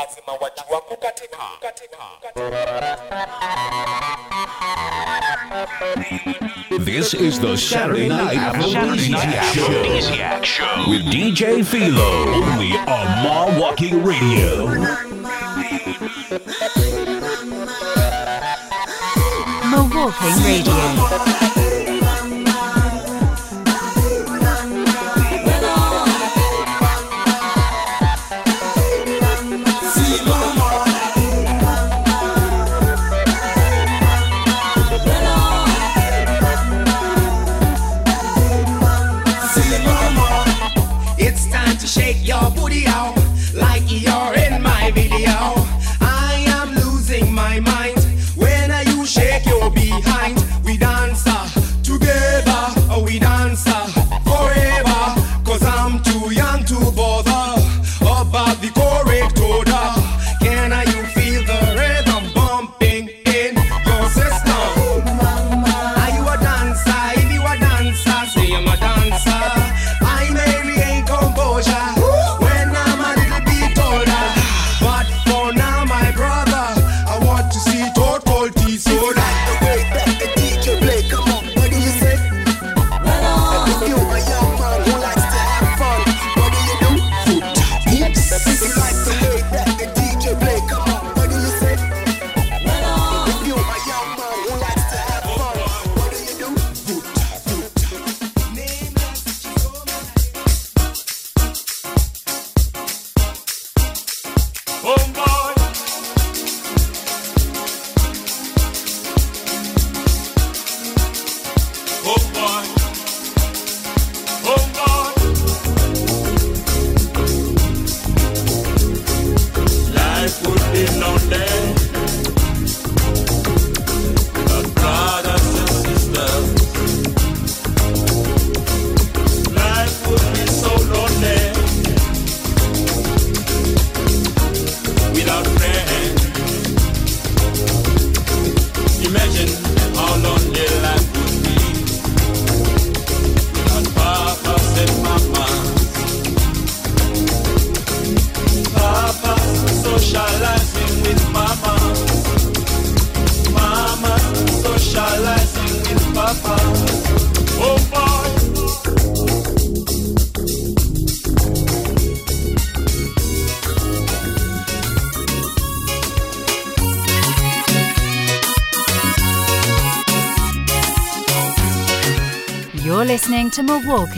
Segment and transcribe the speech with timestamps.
[0.00, 1.38] lazima wajua kukatika.
[6.84, 10.42] This is the Saturday Night Aphrodisiac Show.
[10.42, 14.66] Show with DJ Philo, only on Ma Walking Radio.
[19.70, 21.69] Ma Walking Radio.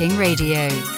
[0.02, 0.91] Talking Radio.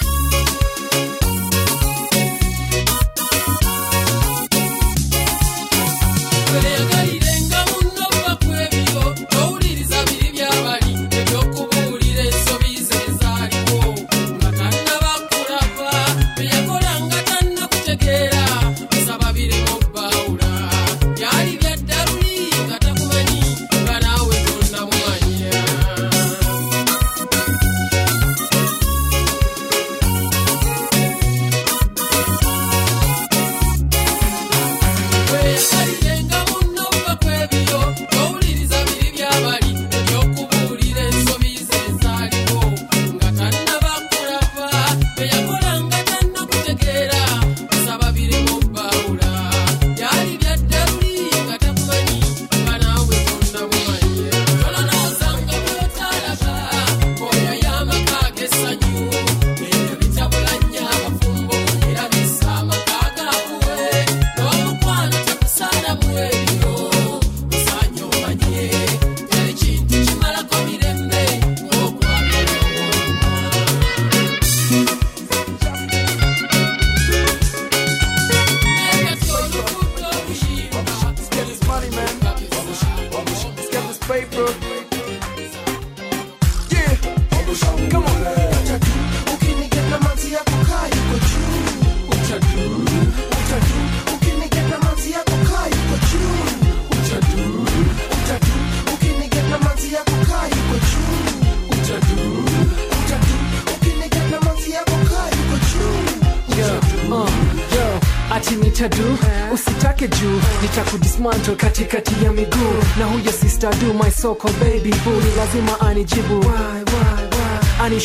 [45.46, 45.93] Của.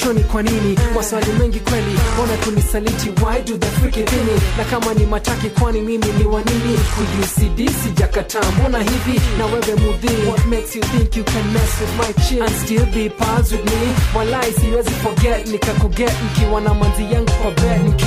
[0.06, 0.78] Mwisho kwa nini?
[0.96, 4.10] Maswali mengi kweli, wana kunisaliti, why do they freak it?
[4.58, 6.80] Na kama ni mataki, kwani mimi ni wa nini?
[7.22, 10.28] UCD sijakataa, mbona hivi na wewe mudhi?
[10.30, 13.66] What makes you think you can mess with my chick and still be pals with
[13.66, 13.94] me?
[14.16, 18.06] Walai siwezi forget, nikakuget nikiwa na manzi yangu kwa bed niki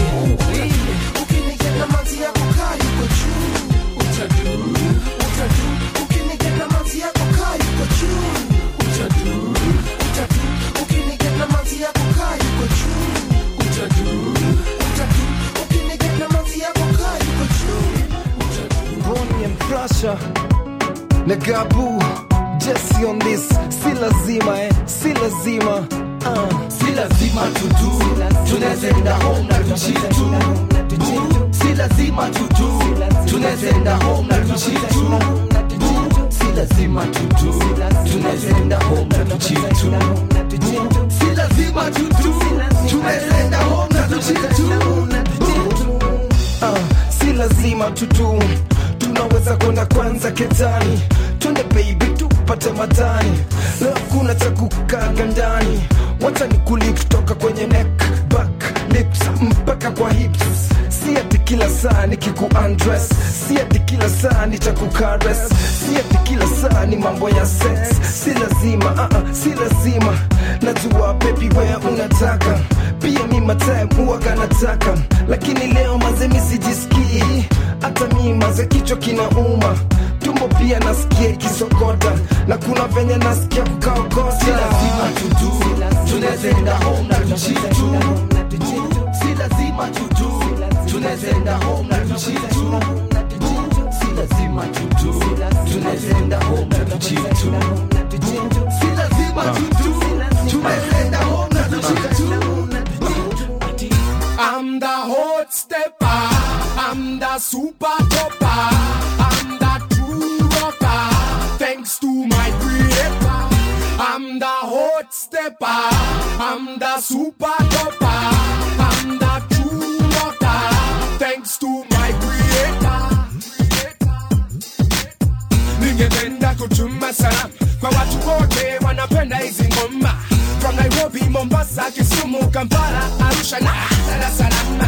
[132.53, 133.73] Kampala, Arusha na
[134.07, 134.81] Dar es Salaam.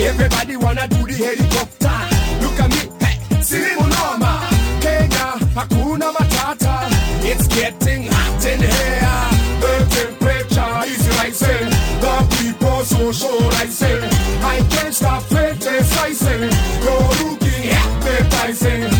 [0.00, 1.98] Everybody wanna do the helicopter.
[2.40, 4.48] Look at me, hey, si munoma.
[4.80, 6.88] Kenya, hakuna matata.
[7.22, 9.28] It's getting hot in here.
[9.60, 11.68] The temperature is rising.
[12.00, 14.02] The people socializing.
[14.42, 16.50] I can't stop criticizing.
[16.82, 18.91] You're looking appetizing.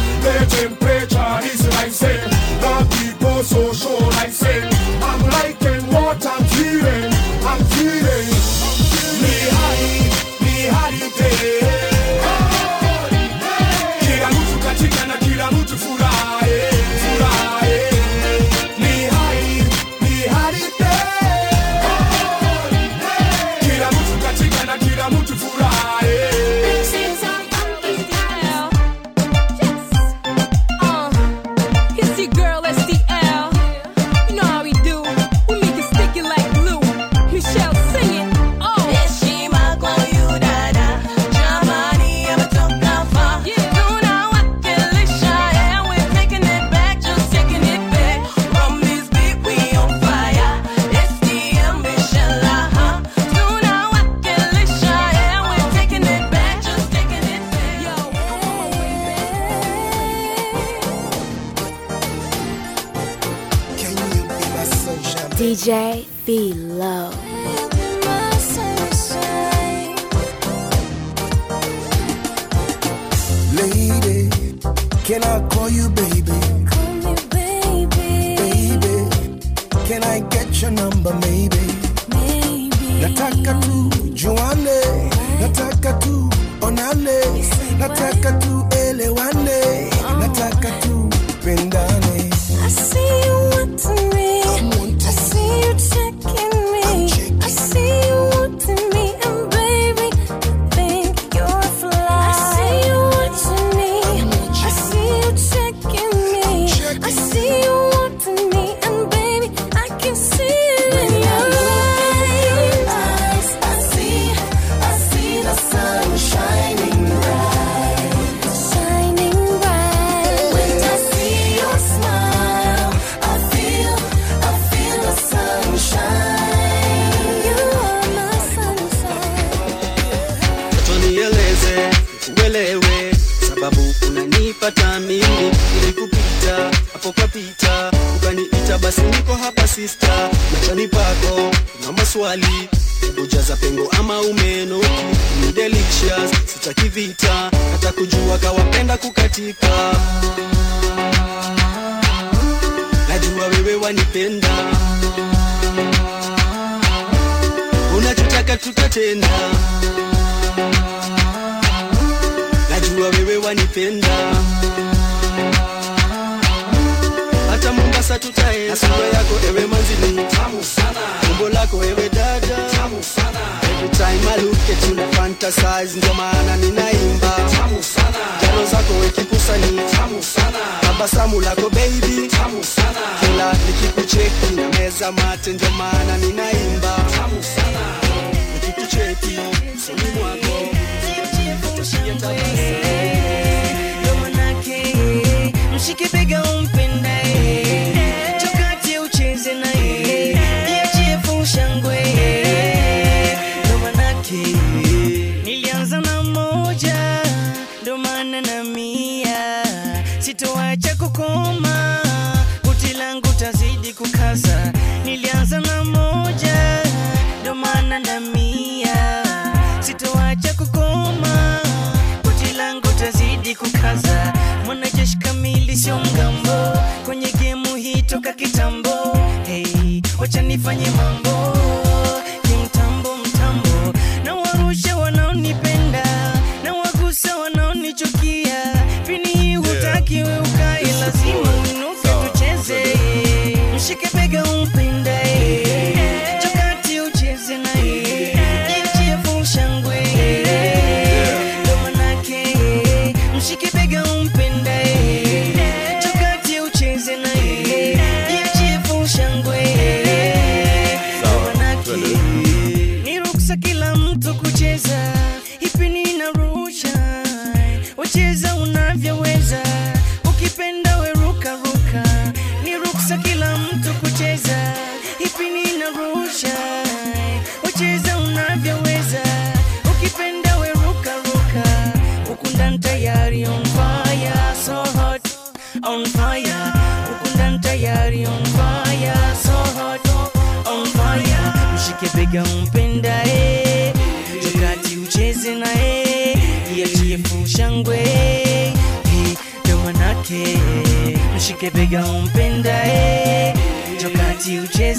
[230.53, 231.32] mi fa niente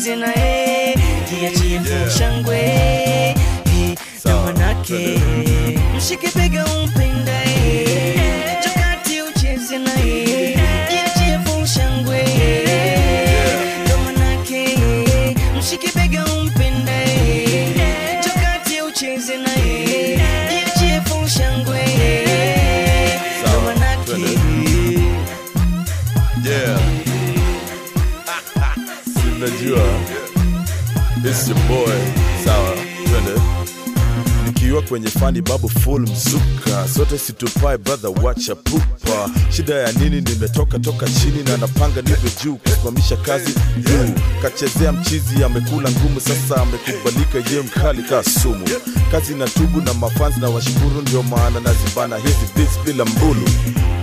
[0.04, 1.00] nicheze na yeye eh.
[1.30, 2.58] kiachie mshangwe
[4.26, 4.42] na eh.
[4.44, 5.20] mwanake
[5.98, 7.03] mshike bega umpe.
[34.94, 36.88] Kwenye fani babu full mzuka.
[36.96, 39.30] Sote situpae brother wacha pupa.
[39.50, 40.22] Shida ya nini?
[40.22, 43.54] Nimetoka toka chini na napanga niwe juu kusimamisha kazi.
[43.78, 46.20] Juu kachezea mchizi amekula ngumu.
[46.22, 48.66] Sasa amekubalika ye mkali ka sumu
[49.12, 53.50] kazi na tubu na mafans na washukuru ndio maana nazibana hizi beats bila mbulu.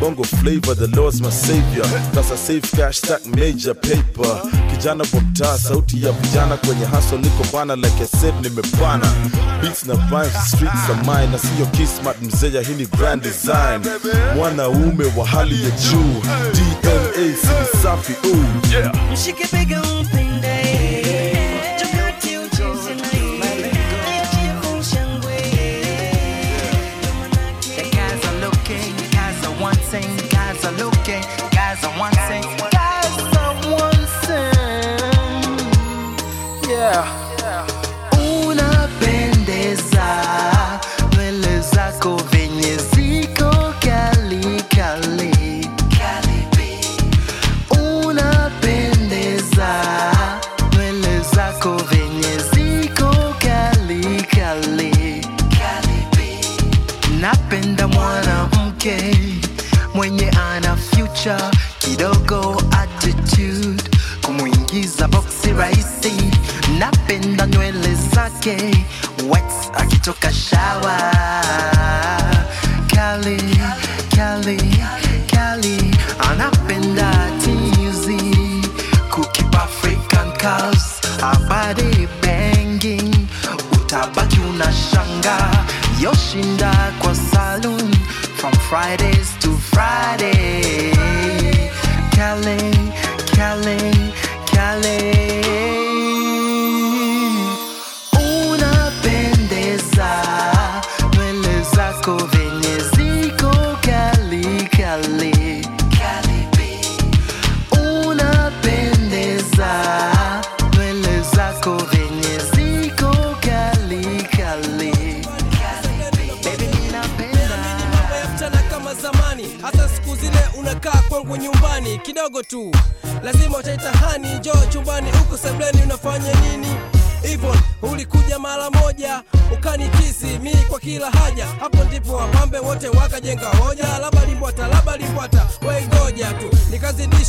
[0.00, 1.86] Bongo flavor the lord's my savior.
[2.14, 4.42] Sasa safe cash stack major paper
[4.80, 9.06] kijana kwa sauti ya vijana kwenye haso niko bana like I said nimepana.
[9.62, 13.80] Beats na vibes streets za mine na siyo kismat mzeya hii ni grand design.
[14.36, 16.22] Mwanaume wa hali ya juu
[16.54, 18.72] dna si safi ooh.
[18.72, 20.19] Yeah mshike bega umpendae
[58.84, 59.16] mwanamke
[59.94, 61.42] mwenye ana future
[61.78, 63.82] kidogo attitude
[64.26, 66.12] kumwingiza boksi rahisi.
[66.78, 68.56] Napenda nywele zake
[69.28, 71.12] wet akitoka shawa
[72.94, 73.42] kali
[74.16, 74.76] kali
[75.34, 75.94] kali
[76.30, 77.12] anapenda
[77.44, 78.36] tizi
[79.10, 83.14] kukip African cars abadi banging
[83.72, 85.50] utabaki unashanga
[86.00, 86.89] yoshinda
[88.70, 89.19] Friday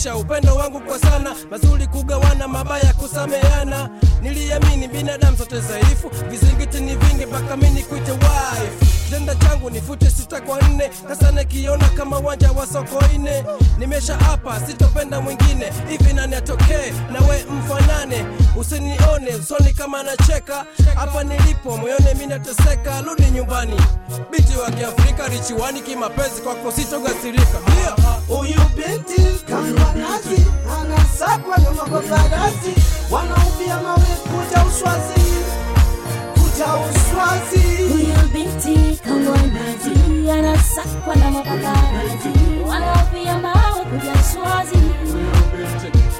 [0.01, 1.35] nikazidisha upendo wangu kwa sana.
[1.51, 3.89] Mazuri kugawana mabaya kusameana
[4.21, 6.09] niliamini binadamu sote dhaifu.
[6.29, 8.85] Vizingiti ni vingi mpaka mimi nikuite wife.
[9.05, 10.91] Kitenda changu nifute sita kwa nne.
[11.07, 13.43] Sasa nikiona kama uwanja wa soko ine
[13.79, 15.71] nimesha hapa sitopenda mwingine.
[15.89, 16.93] Hivi nani atokee?
[17.11, 18.25] Nawe mfanane.
[18.57, 20.65] Usinione usoni kama nacheka.
[20.95, 23.01] Hapa nilipo moyoni mi nateseka.
[23.01, 23.75] Rudi nyumbani.
[24.31, 27.57] Binti wa kiafrika richiwani kimapenzi kwako sitogasirika.
[27.81, 27.95] Yeah.
[29.69, 30.45] Nazi
[30.81, 32.73] anasakwa na mapaparazzi
[33.11, 35.21] wanaupia mawe kuta uswazi.
[36.33, 37.83] Kuta uswazi.
[37.91, 42.29] Huyo binti kama nazi anasakwa na mapaparazi
[42.67, 44.77] wanaopia mawe kuja uswazi.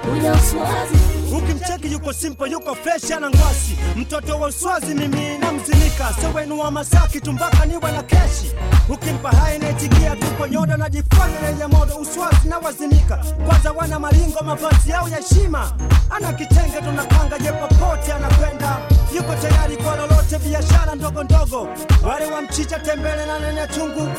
[0.01, 0.97] Kuja uswazi.
[1.37, 3.77] Ukimcheki yuko simpo, yuko fresh ana ngwasi.
[3.95, 6.13] Mtoto wa uswazi mimi namzinika.
[6.21, 8.51] Sewenu wa masaki tumbaka niwe na keshi
[8.89, 11.95] ukimpa hai naitikia tuko nyoda najifanya lenye modo.
[11.95, 13.17] Uswazi na wazinika.
[13.47, 15.71] kwanza wana malingo, mavazi yao ya heshima.
[16.09, 18.77] Ana kitenge tunapanga je popote anakwenda
[19.15, 21.67] yuko tayari kwa lolote biashara ndogo ndogo.
[22.07, 24.09] Wale wa mchicha tembele na nene chungu.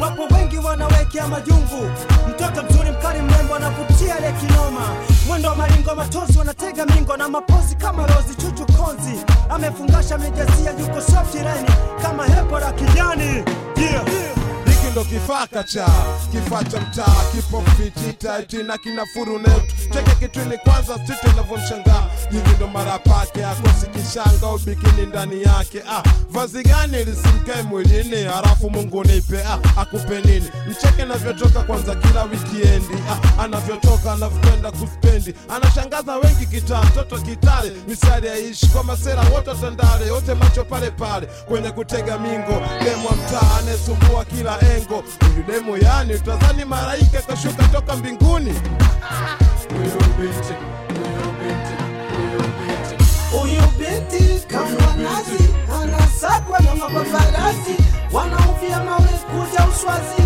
[0.00, 1.90] Wapo wengi wanawekea majungu.
[2.28, 4.80] Mtoto mzuri mkali mrembo anavutia ile kinoma.
[5.26, 11.00] Mwendo wa malingo, matosi wanatega mingo na mapozi kama rozi chuchu konzi amefungasha mijazia yuko
[11.00, 11.68] soft reni
[12.02, 13.44] kama hepo la kijani
[13.76, 14.04] yeah.
[14.66, 15.86] hiki ndo kifaa kacha
[16.32, 17.14] kifaa cha mtaa
[17.52, 19.74] kipo fiti taiti na kina furu netu.
[19.92, 23.86] Cheke kitwini kwanza siti inavyomshangaa hivi ndo mara pake akosi
[24.54, 25.82] ubikini ndani yake.
[25.90, 28.24] Ah, vazi gani lisimkae mwilini?
[28.24, 30.48] Harafu mungu nipe ah, akupe nini?
[30.70, 32.94] Mcheke navyotoka kwanza kila wikiendi.
[33.10, 35.34] Ah, anavyotoka anavyokwenda kuspendi.
[35.48, 41.26] Anashangaza wengi kitaa mtoto kitale misari yaishi kwa masera wote tandale wote macho pale pale
[41.26, 42.62] kwenye kutega mingo.
[42.84, 45.04] Demwa mtaa anayesumbua kila engo.
[45.20, 48.54] Huyu demo yani utazani malaika kashuka toka mbinguni.
[53.32, 55.44] Huyu binti kama nazi
[55.82, 57.76] anasakwa na mapaparazzi
[58.12, 60.22] wanaupia mawe kuja uswazi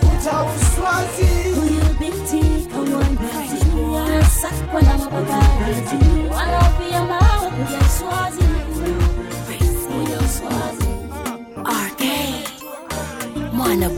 [0.00, 1.50] kuja uswazi.
[1.60, 3.64] Huyu binti kama nazi
[4.06, 5.96] anasakwa na mapaparazi
[6.34, 8.44] wanaopia mawe kuja uswazi
[9.86, 10.86] kuja uswazi.
[11.86, 12.02] RK
[13.52, 13.88] Mwana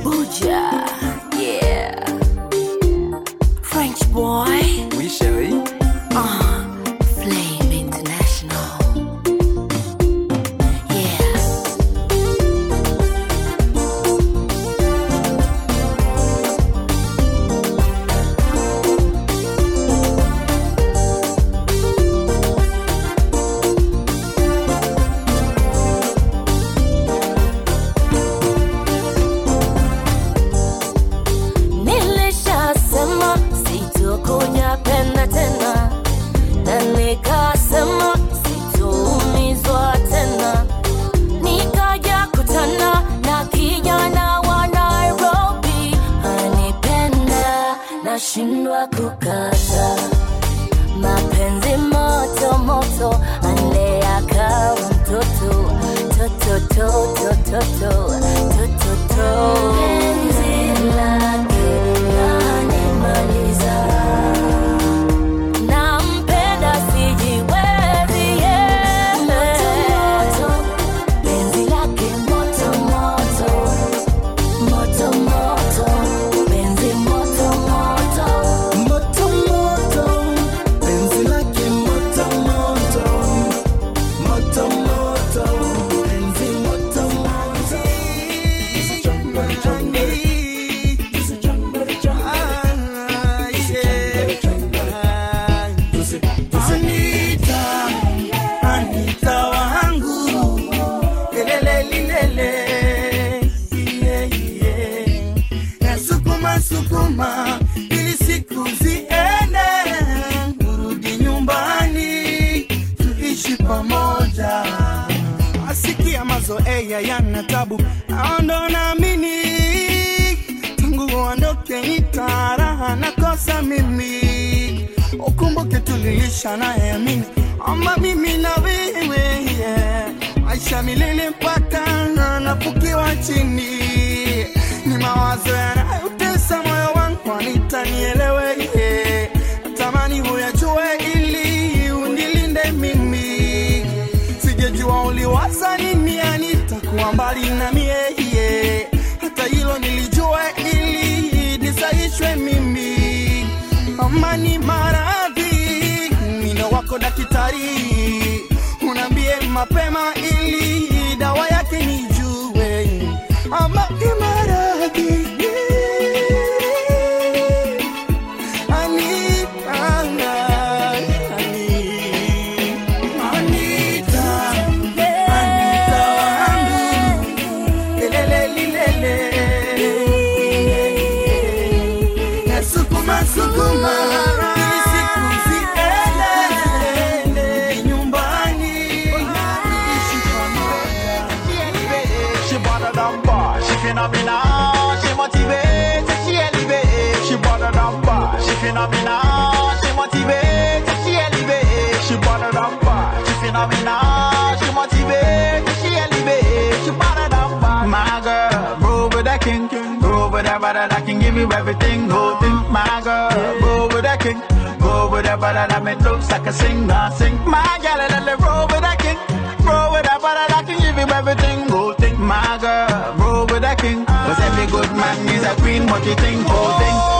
[217.29, 217.51] I sing.
[217.51, 219.19] My girl, let me roll with that king,
[219.67, 222.19] roll with that brother that can give you everything, whole thing.
[222.21, 226.14] My girl, roll with that king, cause every good man is a queen, what you
[226.17, 227.17] think, whole thing.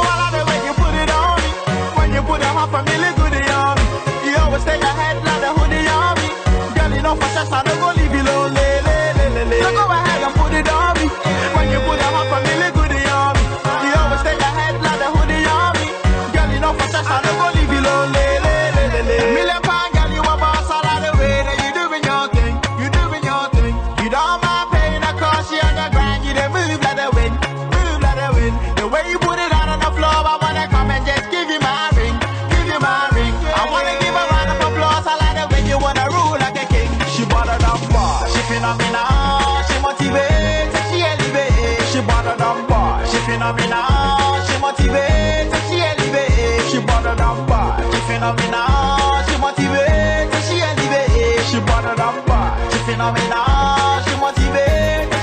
[43.29, 45.05] phénoménal, je suis motivé,
[45.53, 46.27] je suis élevé,
[46.65, 49.87] je suis bon dans pas, je suis phénoménal, je suis motivé,
[50.33, 55.18] je suis élevé, je suis bon dans pas, je suis phénoménal, je motivé.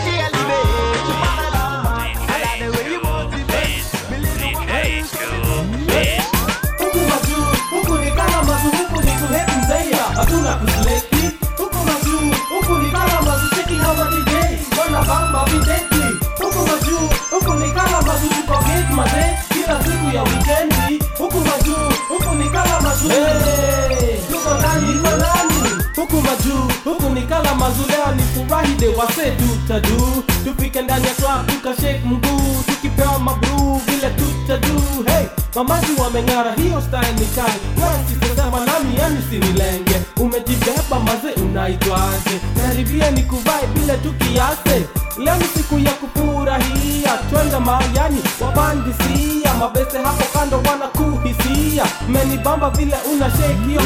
[28.86, 34.82] De wase tutadu tufike ndani ya club tukashake mguu tukipewa mabruu vile tutadu.
[35.08, 43.12] Hey mamazi wameng'ara hiyo style ni kali wasisema nami yani sinilenge umejibeba maze unaitwaje karibia
[43.12, 44.86] ni kuvae vile tukiase
[45.18, 49.54] leo siku ya kufurahia twende mayani wabandisia.
[49.60, 51.86] Mabese hapo kando wanakuhisia.
[52.10, 53.82] Menibamba vile una kia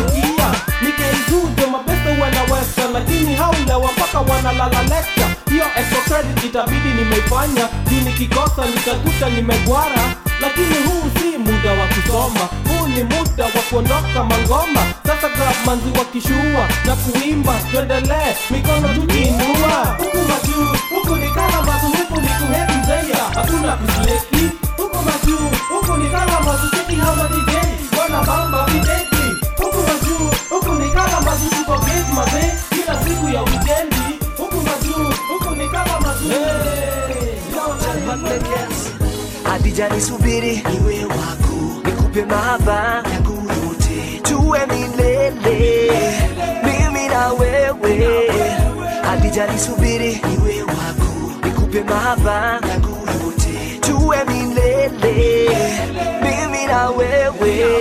[0.82, 8.66] nikeizujo mabese wanaweza lakini haulewa mpaka wanalala lecture hiyo extra credit itabidi nimeifanya juu nikikosa
[8.76, 10.02] nikakuta nimegwara.
[10.42, 12.40] Lakini huu si muda wa kusoma.
[12.70, 14.82] Huu ni muda wa kuondoka mangoma.
[15.08, 18.36] Sasa grabmanzi wa kishua na kuimba tuendelee.
[18.50, 19.98] Mikono tukiinua.
[19.98, 26.10] Huku majuu huku ni kala mazu ni kuhepi mzeia hakuna kusleki huku majuu huku ni
[26.10, 27.52] kala mazu DJ
[33.30, 34.20] siku ya wikendi.
[34.38, 36.30] Huku majuu huku ni kama mazu
[39.44, 43.04] Hadija nisubiri niwe wako, nikupe mahaba.
[43.14, 45.92] Yangu yote, tuwe milele.
[46.64, 48.32] Mimi na wewe.
[49.02, 52.60] Hadija nisubiri niwe wako, nikupe mahaba.
[52.70, 55.50] Yangu yote, tuwe milele.
[56.24, 57.80] Mimi na wewe.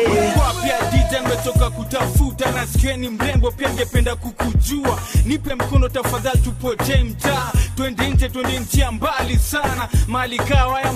[1.39, 5.01] Nimetoka kutafuta na skeni mrembo, pia ngependa kukujua.
[5.25, 10.93] Nipe mkono tafadhali, tupotee mtaa, twende nje, twende njia mbali sana, mali kawa ya.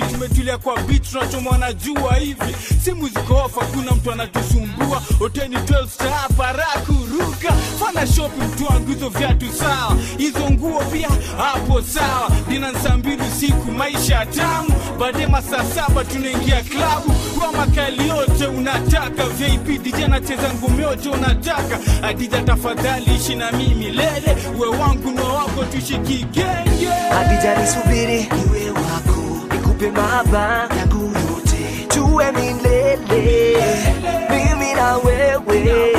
[0.00, 1.72] Tumetulia kwa beat, tunachomwa na
[2.14, 5.02] hivi, simu ziko kuna mtu anatusumbua.
[5.20, 6.10] Oteni tosta
[7.80, 8.94] fana shopi, mtu wangu
[9.52, 13.22] sawa, hizo nguo pia hapo sawa, dina saa mbili
[13.72, 14.68] maisha tamu.
[14.98, 17.12] Badema masaa saba tunaingia klabu.
[17.38, 19.82] Kwa makali yote unataka VIP?
[19.82, 21.78] DJ anacheza ngumi yote unataka?
[22.02, 26.26] Adija, tafadhali ishi na mimi milele, we wangu na wako tushiki.
[27.20, 28.20] Adija, nisubiri.
[28.20, 33.56] Iwe wako, nikupe mahaba yangu yote, tuwe milele.
[34.30, 35.92] Mimi na wewe.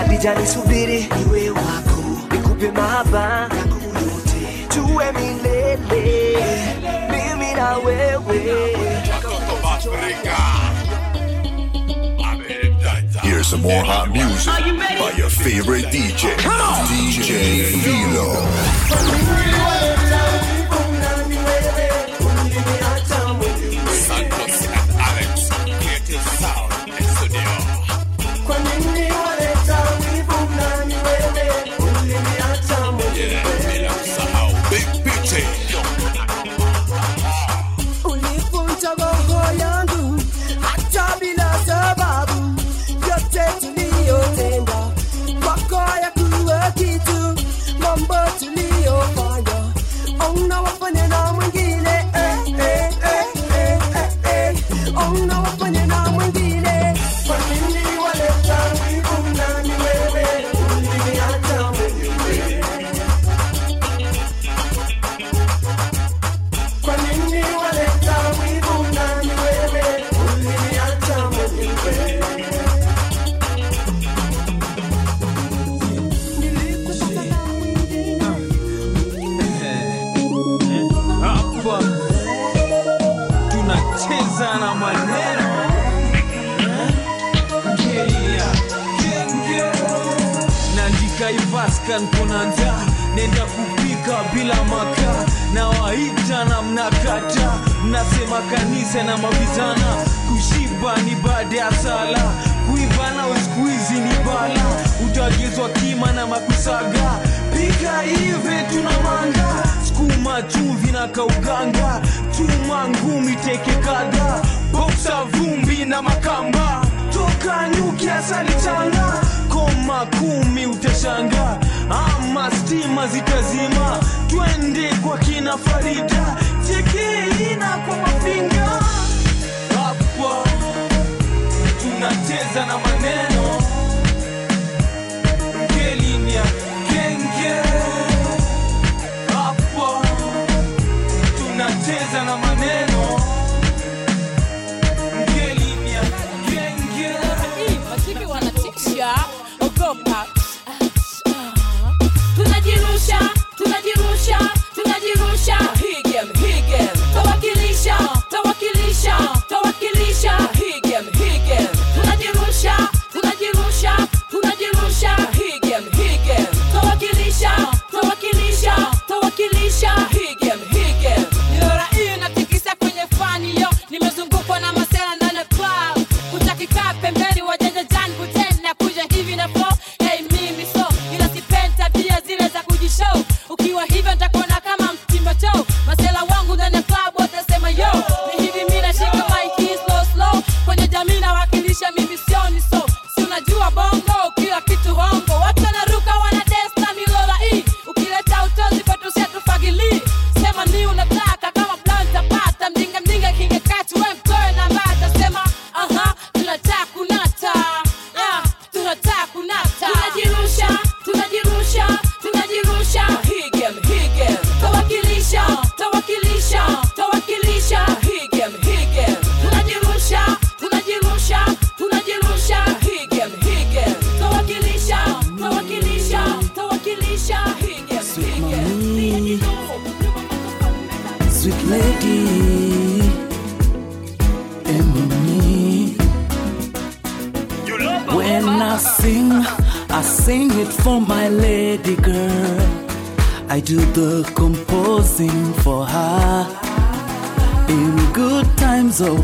[0.00, 1.08] Adija, nisubiri.
[1.26, 2.02] Iwe wako,
[2.32, 3.20] nikupe mahaba
[3.58, 5.47] yangu yote, tuwe milele.
[13.48, 14.52] some more hot music
[14.98, 18.28] by your favorite DJ, DJ Philo.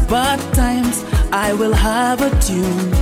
[0.08, 2.92] but times I will have a tune,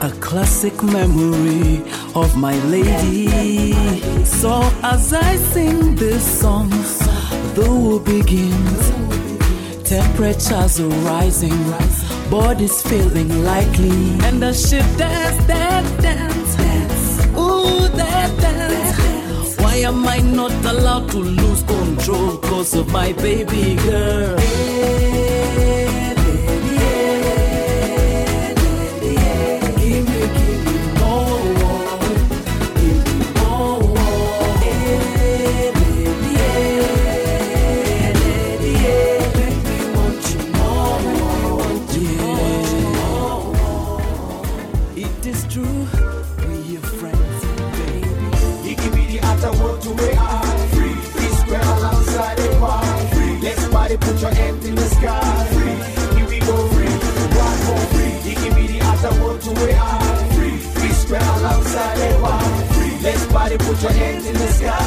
[0.00, 1.82] a classic memory
[2.14, 3.72] of my lady.
[4.24, 6.70] So as I sing this song,
[7.54, 8.82] the war begins.
[9.88, 11.58] Temperatures are rising,
[12.30, 17.26] bodies feeling lightly, and the ship dance, dance, dance, dance.
[17.36, 19.56] Ooh, dance, dance.
[19.60, 22.38] Why am I not allowed to lose control?
[22.38, 24.36] Cause of my baby girl.
[63.74, 64.83] Put your hands in the sky.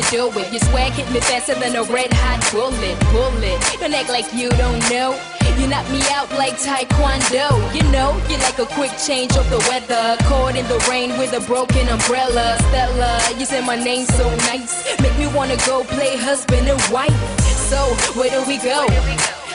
[0.00, 0.52] You do it.
[0.52, 3.58] Your swag hit me faster than a red hot bullet, bullet.
[3.80, 5.18] Don't act like you don't know.
[5.58, 7.50] You knock me out like Taekwondo.
[7.74, 10.16] You know, you're like a quick change of the weather.
[10.24, 12.56] Caught in the rain with a broken umbrella.
[12.68, 14.84] Stella, you said my name so nice.
[15.00, 17.20] Make me wanna go play husband and wife.
[17.68, 17.78] So,
[18.18, 18.86] where do we go?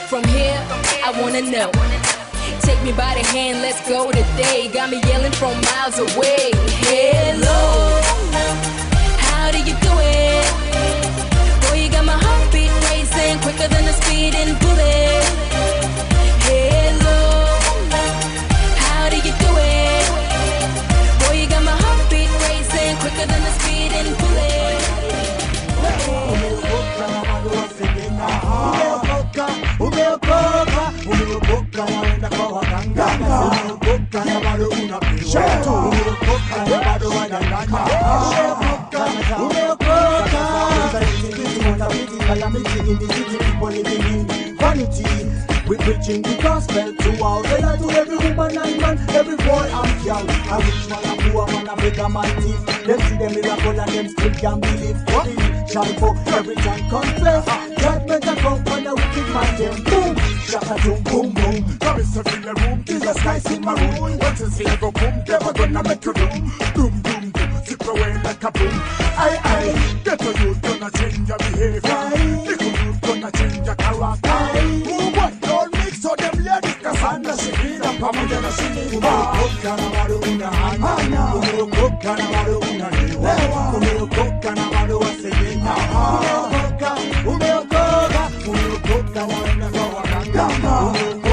[0.06, 0.58] From here,
[1.02, 1.72] I wanna know.
[2.62, 4.68] Take me by the hand, let's go today.
[4.72, 6.50] Got me yelling from miles away.
[6.86, 8.75] Hello,
[9.46, 10.46] how do you do it?
[11.62, 15.24] Boy, you got my heartbeat racing quicker than a speeding bullet.
[16.46, 17.18] Hello,
[18.82, 20.06] how do you do it?
[21.22, 24.82] Boy, you got my heartbeat racing quicker than a speeding bullet.
[28.66, 29.46] Umeokoka,
[29.80, 33.06] umeokoka, umeokoka waenda kwa waganga.
[33.06, 35.95] Umeokoka na bado unapigwa.
[42.26, 45.06] Calamity in the city, people living in vanity.
[45.68, 49.66] We preaching the gospel to all the land, to every woman and man, every boy
[49.66, 50.26] and girl.
[50.26, 52.60] A rich man, a poor man, a beggar man, thief.
[52.86, 54.98] Them see the miracle and them still can't believe.
[55.10, 55.26] What
[55.70, 57.46] shall for every time confess?
[57.82, 60.16] Judgment a come on the wicked man, them boom.
[60.46, 61.78] Shaka boom, boom, boom.
[61.78, 64.18] Come is in the room, Jesus Christ in my room.
[64.18, 66.52] What is here go boom, never gonna make you doom.
[66.74, 67.02] Doom,
[68.46, 68.68] a boom.
[69.18, 71.98] Aye, aye, get a youth gonna change your behavior.
[72.46, 74.38] Little youth gonna change your character.
[74.86, 78.98] Who what don't mix so them ladies kasanda shikira pamoja na shikira.
[78.98, 81.34] Umeokoka na bado unahanya.
[81.34, 83.34] Umeokoka na bado unalewa.
[83.76, 85.74] Umeokoka na bado wasengenya.
[86.12, 86.90] Umeokoka,
[87.26, 90.46] umeokoka, umeokoka waenda kwa waganga.
[90.46, 91.25] Umeokoka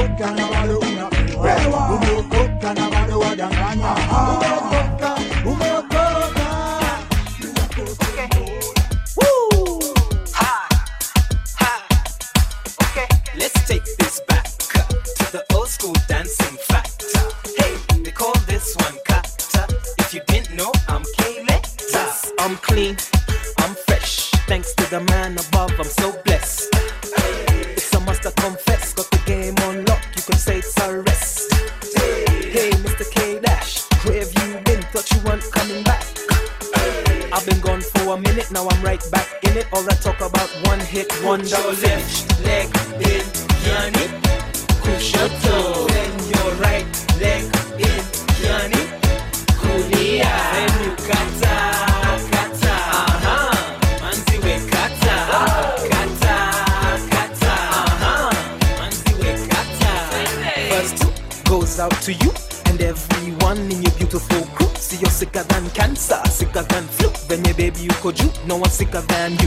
[68.58, 69.43] know I'm sicker than you.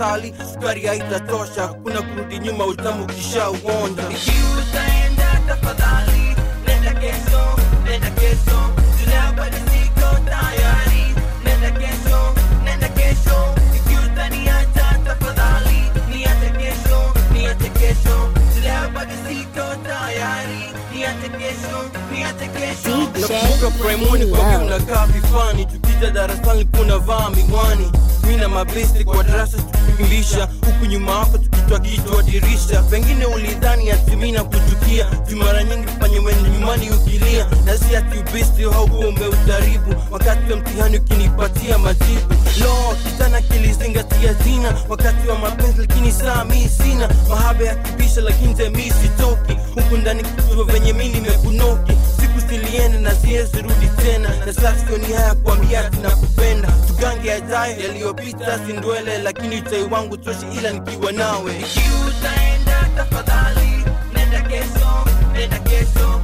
[0.00, 1.68] Asali sukari haitatosha.
[1.68, 6.36] Kuna kurudi nyuma utamu ukishauonja ikiwa utaenda tafadhali
[6.66, 8.60] nenda kesho nenda kesho.
[9.04, 11.14] Tulea bado siko tayari.
[11.44, 12.34] Nenda kesho
[12.64, 13.54] nenda kesho.
[13.76, 18.32] Ikiwa utaniacha tafadhali niache kesho niache kesho.
[18.54, 20.60] Tulea bado siko tayari.
[20.94, 22.96] Niache kesho niache kesho.
[22.98, 25.66] Nakumbuka primoni kwa unakaa vifani.
[25.66, 27.92] Tukija darasani kunavaa miwani.
[27.92, 27.99] mi
[28.40, 32.82] na mabesti kwa darasa tukikimbisha huku nyuma wako tukitwa kitwa dirisha.
[32.82, 37.46] Pengine ulidhani atimina kuchukia jumara nyingi fanye wende ukilia.
[37.64, 42.34] Na si ati ubesti haukuwa umeutaribu wakati wa mtihani ukinipatia majibu.
[42.60, 47.08] Lo kitana kilizingatia zina wakati wa mapenzi lakini saa mi sina.
[47.28, 49.56] Mahaba ya kibisha lakini temii sitoki.
[49.74, 51.92] Huku ndani kituo venye mi nimekunoki
[52.38, 54.28] siku na siezirudi tena.
[54.46, 56.68] Na sasa sioni haya kuambia tunakupenda.
[56.86, 61.52] Tugange yajayo yaliyopita sindwele lakini utai wangu toshi ila nikiwa nawe.
[61.58, 66.20] Ikiwa utaenda tafadhali nenda kesho nenda kesho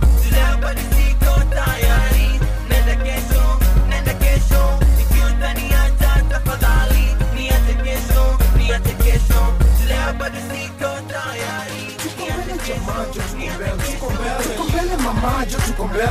[15.22, 16.08] mamajo tuko mbele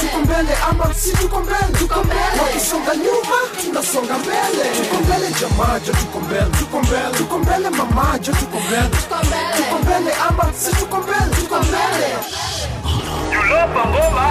[0.00, 4.64] tuko mbele ama si tuko mbele tuko mbele wakisonga nyuma tunasonga mbele.
[4.82, 8.88] Tuko mbele jamajo tuko mbele tuko mbele tuko mbele mamajo tuko mbele
[9.56, 12.08] tuko mbele ama si tuko mbele tuko mbele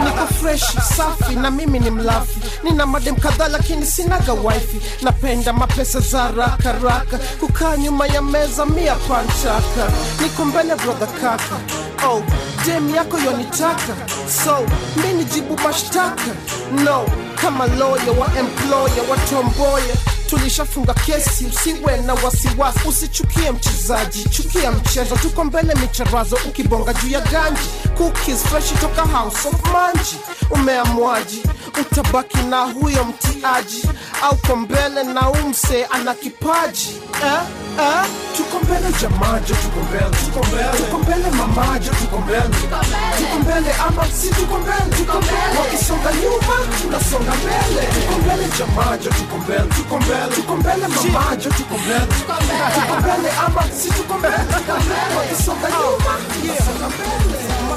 [0.04, 0.64] niko fresh
[0.98, 2.40] safi na mimi ni mlafi.
[2.64, 4.82] Nina madem kadhaa lakini sinaga wifi.
[5.02, 9.92] Napenda mapesa za raka raka kukaa nyuma ya meza mia panchaka
[10.22, 11.56] niko mbele brother kaka.
[12.08, 12.22] Oh
[12.66, 13.94] dem yako yonitaka.
[14.46, 14.58] So
[14.96, 16.32] mi nijibu mashtaka.
[16.84, 17.06] No
[17.36, 19.96] kama loya wa employer wa tomboya
[20.32, 21.44] tulishafunga kesi.
[21.46, 25.16] Msiwe na wasiwasi usichukie mchezaji chukia mchezo.
[25.16, 27.62] Tuko mbele micharazo ukibonga juu ya ganji.
[27.98, 30.16] Cookies fresh toka house of manji.
[30.52, 31.44] Umeamwaji
[31.82, 33.84] utabaki na huyo mtiaji.
[34.22, 36.90] Au kwa mbele na umse ana kipaji
[37.26, 37.40] eh?
[37.80, 38.06] Eh?
[38.38, 42.42] tuko mbele jamajo tuko mbele tuko mbele tuko mbele mamajo tuko mbele
[43.18, 47.88] tuko mbele ama si tuko mbele tuko mbele wakisonga nyuma tunasonga mbele.
[47.96, 52.06] Tuko mbele jamajo tuko mbele tuko mbele tuko mbele mamajo tuko mbele
[52.76, 54.38] tuko mbele ama si tuko mbele
[55.18, 57.71] wakisonga nyuma tunasonga mbele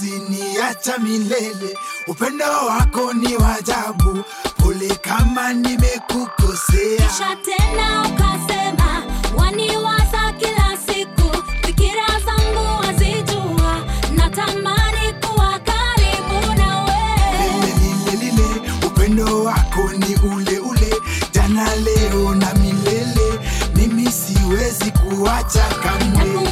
[0.00, 1.78] huwezi niacha milele.
[2.06, 4.24] Upendo wako ni wajabu
[4.56, 6.96] pole kama nimekukosea.
[7.08, 9.02] Kisha tena ukasema
[9.36, 13.84] waniwaza kila siku, fikira zangu wazijua,
[14.16, 16.92] natamani kuwa karibu nawe.
[17.60, 18.70] lile lile.
[18.86, 20.94] Upendo wako ni ule ule.
[21.32, 23.40] Jana leo na milele.
[23.74, 26.45] Mimi siwezi kuacha kamwe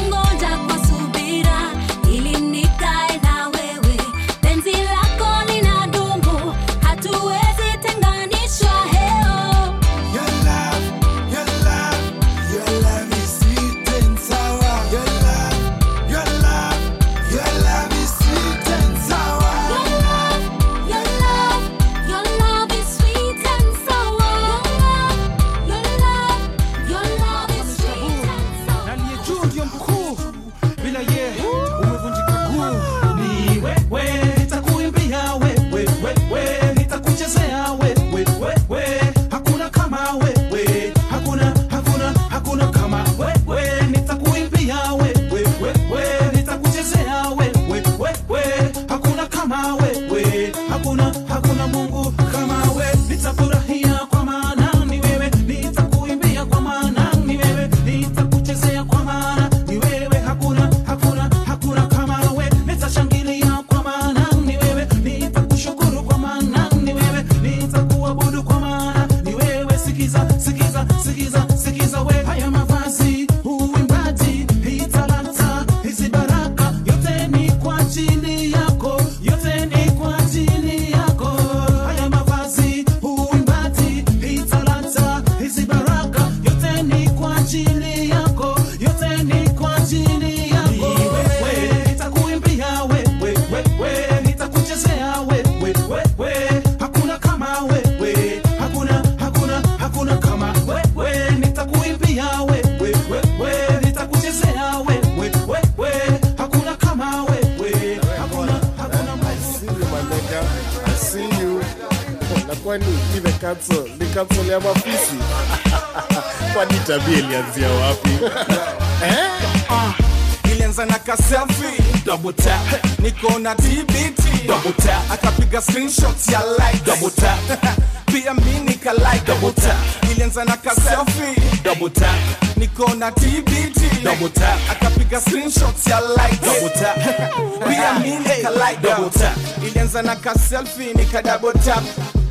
[133.05, 134.57] na TBT double tap.
[134.69, 136.97] Akapiga screenshots ya like double tap.
[137.67, 139.37] Pia mimi nika like double tap.
[139.61, 141.83] Ilianza na ka selfie nika double tap.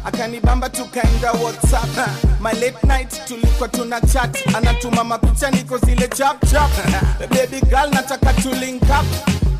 [0.05, 1.87] Akanibamba tukaenda whatsapp.
[2.41, 4.37] My late night tulikuwa tuna chat.
[4.55, 6.70] Anatuma mapicha niko zile chap chap.
[7.31, 9.07] Baby girl nataka tu link up.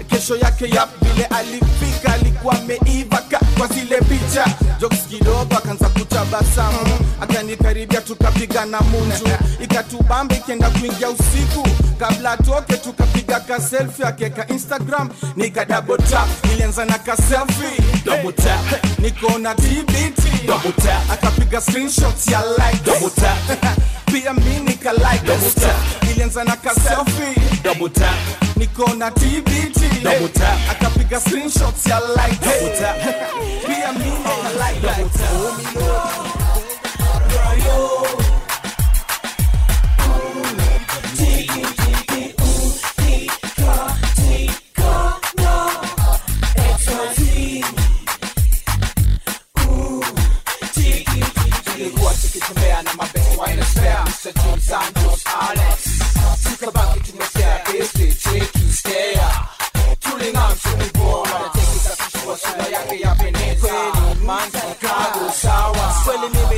[0.09, 3.23] Kesho yake yap vile alifika alikuwa ameiva
[3.59, 4.45] kwa zile picha
[4.81, 6.79] jokes kidogo akaanza kutabasamu.
[7.21, 9.29] Akanikaribia tukapigana munju
[9.63, 11.69] ikatubamba ikienda kuingia usiku.
[11.99, 15.09] Kabla toke tukapiga ka selfie akeka instagram.
[15.37, 18.05] Nikadabota double tap ilianza na ka selfie.
[18.05, 18.99] Double tap.
[18.99, 20.25] Niko na tbt
[21.13, 22.85] akapiga screenshots ya like.
[24.13, 25.25] Pia mi nika like.
[25.27, 26.11] Double tap.
[26.11, 27.63] Ilianza na ka selfie.
[27.63, 30.59] Double tap niko na tbt double tap.
[30.71, 32.39] Akapiga screenshots ya like.
[32.41, 32.97] Double tap.
[33.67, 35.85] Pia mimi na like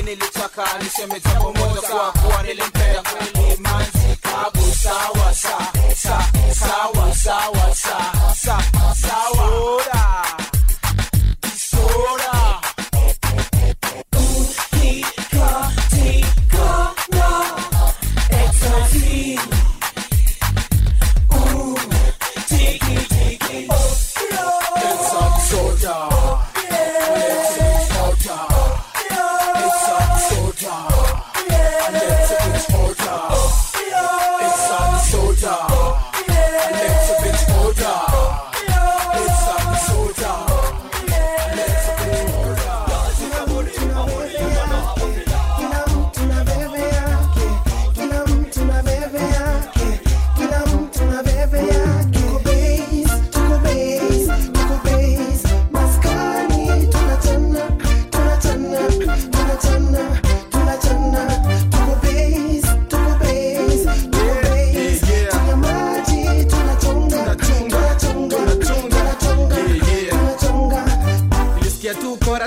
[0.06, 5.58] nilitaka niseme jambo moja kwa kuwa nilimpenda kweli manzi kabu sawa sa
[5.96, 7.65] sa sawa sawa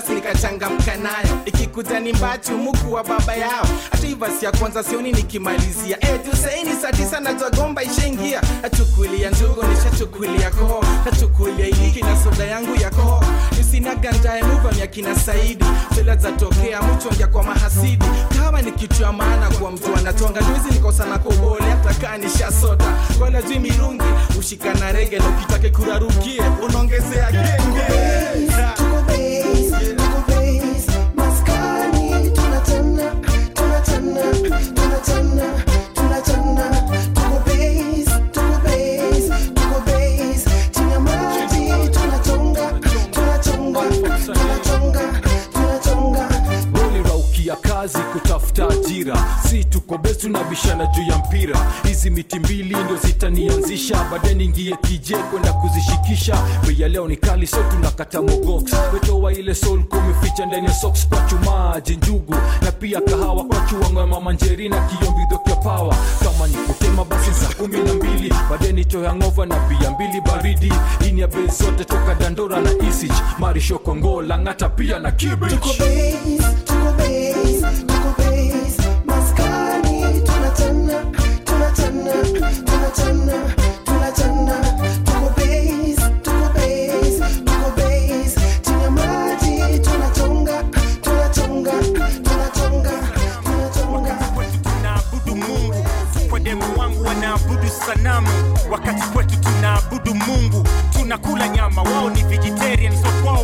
[0.01, 1.37] chorus nikachangamka nayo.
[1.45, 3.67] Ikikuja ni mbachi umuku wa baba yao.
[3.91, 5.97] Hata ivasi ya kwanza sioni nikimalizia.
[6.31, 7.49] Tusaini saa tisa najua
[7.83, 8.41] ishaingia.
[8.61, 10.83] Nachukulia njugo nishachukulia koo.
[11.05, 13.23] Nachukulia iliki na soda yangu ya koo.
[13.57, 14.29] Nisina ganja
[14.79, 15.65] ya kina saidi.
[15.95, 18.05] Fela zatokea mchongia kwa mahasidi.
[18.37, 18.71] Kama ni
[19.11, 22.85] maana kwa mtu anatonga juizi nikosana kobole hata nishasota.
[23.19, 24.03] Kwala jui mirungi
[24.39, 27.81] ushikana rege na ukitake kurarukie unaongezea kenge
[28.37, 28.88] uliraukia
[49.49, 51.71] si tuko best tunabishana juu ya mpira.
[51.87, 54.03] Hizi miti mbili ndio zitanianzisha.
[54.11, 56.37] Baadaye niingie kije kwenda kuzishikisha.
[56.67, 61.21] Bei leo ni kali so tunakata mogox wetowa ile sol kumeficha ndani ya socks kwa
[61.21, 62.35] chumaji njugu.
[62.61, 67.53] Na pia kahawa kwa chuango ya mama njeri na kiombidhokya pawa kama nikutema basi saa
[67.53, 68.33] kumi na mbili.
[68.49, 69.13] Baadaye nitoya
[69.45, 70.73] na bia mbili baridi.
[71.07, 75.79] Ini ya bei zote toka dandora na isich marisho kongo langata pia na kibich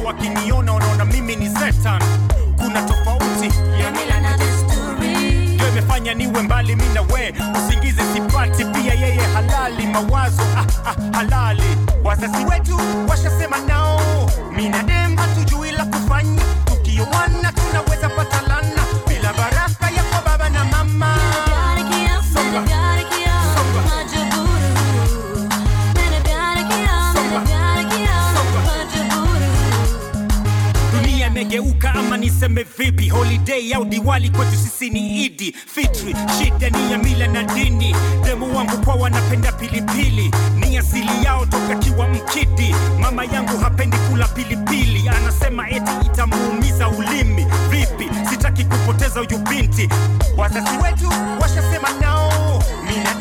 [0.05, 2.01] wakiniona wanaona mimi ni setan
[2.57, 3.91] kuna tofauti ya
[5.99, 7.33] ndio niwe mbali mi na we.
[7.67, 9.87] Usingizi sipati pia yeye halali.
[9.87, 11.77] Mawazo ah, ah, halali.
[12.03, 12.79] Wazazi wetu
[13.09, 13.94] washasema nao
[31.55, 33.09] imegeuka ama niseme vipi?
[33.09, 37.95] Holiday au diwali kwetu sisi ni idi fitri shida ni ya mila na dini.
[38.23, 44.27] Demu wangu kwa wanapenda pilipili ni asili yao toka kiwa mkidi mama yangu hapendi kula
[44.27, 47.45] pilipili anasema eti itamuumiza ulimi.
[47.69, 48.09] Vipi?
[48.29, 49.89] Sitaki kupoteza huyu binti.
[50.37, 51.09] Wazazi wetu
[51.41, 53.13] washasema nao mina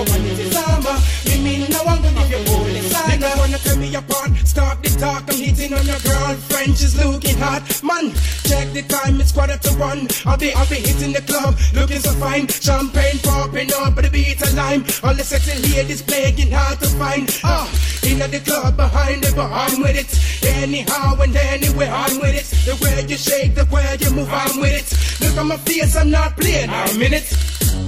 [0.00, 3.06] umbali kuwa wanitizama mimi na wangu ndivyo pole sana.
[3.08, 5.22] Niggas wanna tear me apart start the talk.
[5.30, 6.76] I'm hitting on your girlfriend.
[6.78, 7.62] She's looking hot.
[7.82, 8.12] Man
[8.48, 9.20] check the time.
[9.20, 10.08] It's quarter to one.
[10.26, 11.54] I'll be I'll be hitting the club.
[11.74, 12.46] Looking so fine.
[12.48, 14.84] Champagne popping up but the beat a lime.
[15.02, 17.66] All the sexy ladies playing hard to find ah
[18.02, 20.10] in the club behind the bar I'm with it.
[20.56, 22.46] Anyhow and anywhere I'm with it.
[22.66, 24.88] The way you shake the way you move I'm with it.
[25.26, 26.70] Look at my face I'm not playing.
[26.70, 27.26] I'm in it.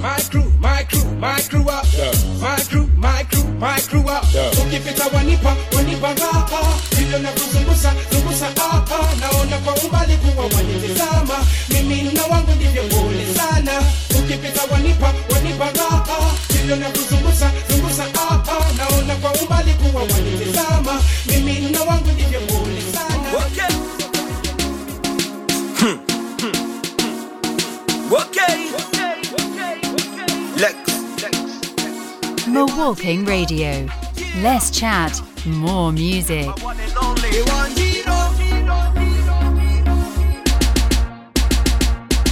[0.00, 1.86] My crew my crew my crew up.
[2.40, 4.24] My crew my crew my crew up.
[4.62, 6.62] Ukipita wanipa wanipa raha
[6.96, 9.14] vile unavyozungusa zungusa ah ah.
[9.20, 13.72] Naona kwa umbali kuwa wanitizama mimi na wangu ndivyo pole sana.
[14.18, 18.72] Ukipita wanipa wanipa raha vile unavyozungusa zungusa ah ah.
[18.76, 22.40] Naona kwa umbali kuwa wanitizama mimi na wangu ndivyo
[32.53, 33.88] Milwaukee Radio.
[34.42, 36.50] Less chat, more music.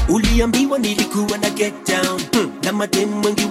[0.08, 2.52] uliambiwa nilikuwa na get down hmm.
[2.64, 3.44] na madem wengi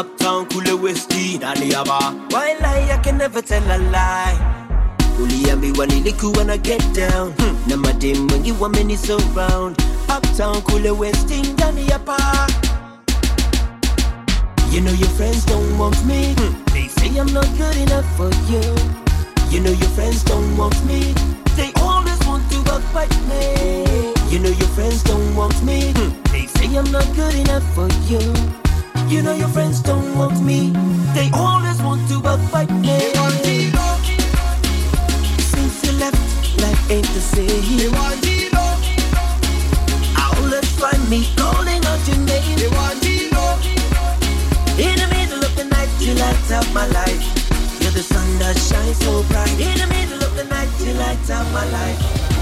[0.00, 4.38] uptown kule westi ndani ya bar while I, I can never tell a lie
[5.22, 7.56] uliambiwa nilikuwa na get down hmm.
[7.66, 8.52] na madem wengi
[10.18, 11.88] uptown kule westi ndani
[14.70, 16.34] You know your friends don't want me.
[16.72, 18.62] They say I'm not good enough for you.
[19.50, 21.14] You know your friends don't want me.
[21.56, 24.12] They always want to backbite me.
[24.28, 25.92] You know your friends don't want me.
[26.30, 28.20] They say I'm not good enough for you.
[29.08, 30.70] You know your friends don't want me.
[31.14, 32.98] They always want to backbite me.
[35.50, 37.94] Since you left, life ain't the same.
[40.16, 41.84] Outlets find me calling
[46.08, 47.22] you light up my life.
[47.80, 49.52] You're the sun that shines so bright.
[49.60, 52.37] In the middle of the night, you light up my life.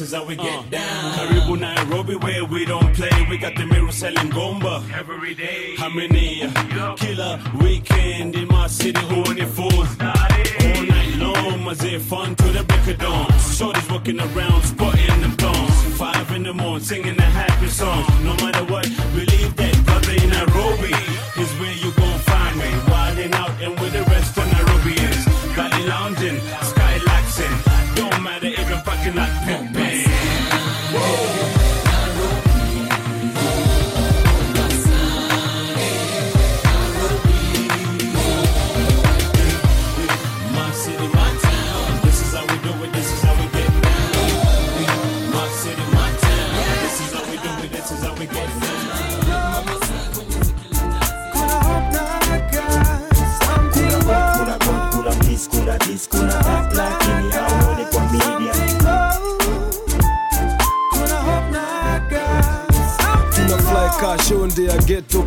[0.00, 1.12] Is how we get down.
[1.14, 3.10] Karibu Nairobi where we don't play.
[3.28, 5.74] We got the mirror selling gomba every day.
[5.76, 9.00] How many uh, killer weekend in my city?
[9.06, 9.84] Who on your fool?
[10.00, 13.30] All night long, as if fun to the break of dawn.
[13.38, 15.98] Shorty's walking around, spotting them thongs.
[15.98, 18.04] Five in the morning, singing a happy song.
[18.24, 18.84] No matter what,
[19.14, 21.11] believe that brother in Nairobi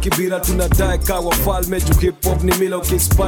[0.09, 1.81] kibira tunadai wafalme.
[1.81, 2.11] Juu
[2.43, 3.23] ni mila ukispy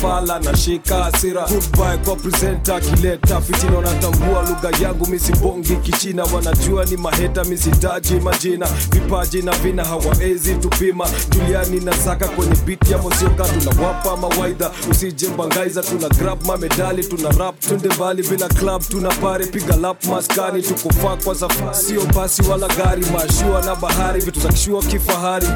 [0.00, 6.24] fala na shika asira goodbye kwa presenta akileta fitina wanatambua lugha yangu misibongi kichina.
[6.24, 8.66] Wanajua ni maheta misitaji majina.
[8.90, 11.06] Vipaji na vina hawaezi tupima.
[11.30, 14.70] Juliani na saka kwenye biti ya mosioka tunawapa mawaidha.
[14.90, 17.60] Usijembangaiza tuna grab mamedali tuna rap.
[17.60, 20.62] Tunde mbali bila club tuna pare piga lap maskani.
[20.62, 21.74] Tukufaa kwa safari.
[21.76, 24.20] Sio basi wala gari mashua na bahari.
[24.20, 25.46] Vitu za kishua kifahari.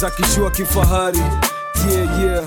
[0.00, 2.44] Za kishua kifahari yeah, yeah.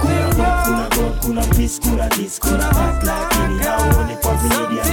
[0.00, 0.28] Kuna
[0.64, 4.84] kuna kuna kuna peace, kuna this, kuna that, lakini hawaoni kwa media.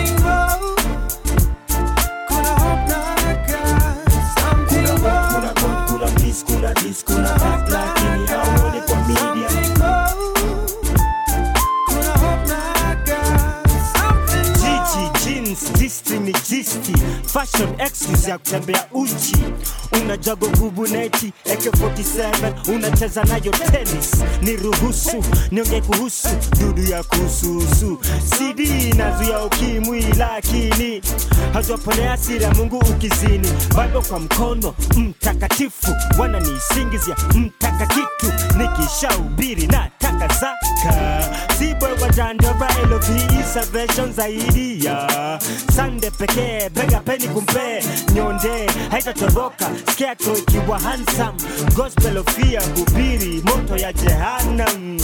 [4.67, 7.98] Kuna kuna kuna peace, kuna this, kuna that, lakini
[17.33, 19.37] fashion excuse ya kutembea uchi
[20.01, 24.11] unajago gubuneti AK47 unacheza nayo tenis
[24.41, 26.27] ni ruhusu nionge kuhusu
[26.59, 27.99] dudu ya kuhusuhusu
[28.37, 31.01] CD nazuya ukimwi lakini
[31.53, 33.47] hajaponea siri ya Mungu ukizini.
[33.75, 41.23] Bado kwa mkono mtakatifu wananisingizia mtaka kitu nikishaubiri na taka zaka
[41.59, 42.69] sibwe wajandora
[43.53, 45.39] salvation zaidi ya.
[45.75, 46.69] Sande pekee
[47.19, 51.35] peni kumpe nyonde haitatoroka scarecrow ikiwa hansam
[51.75, 54.99] gospelofia of hubiri moto ya jehanam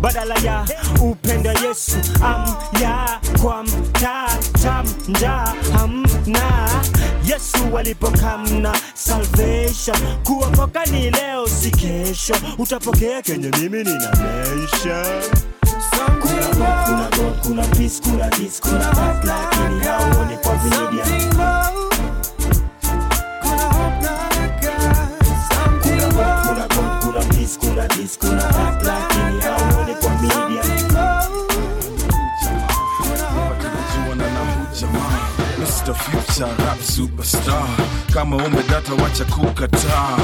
[0.00, 0.66] badala ya
[1.02, 5.30] upenda Yesu am ya kwa mtata mja
[5.72, 6.68] hamna.
[7.24, 12.34] Yesu alipokamna salvation kuokoka ni leo si kesho.
[12.58, 15.22] Utapokea kenye mimi nina mention
[15.98, 19.24] Kuna kuna kuna kuna peace, kuna this, kuna that,
[28.20, 30.64] kuna that, lakini hawaoni kwa media.
[35.58, 35.94] Mr.
[35.94, 37.68] Future rap superstar
[38.14, 40.18] kama umedata wacha kukataa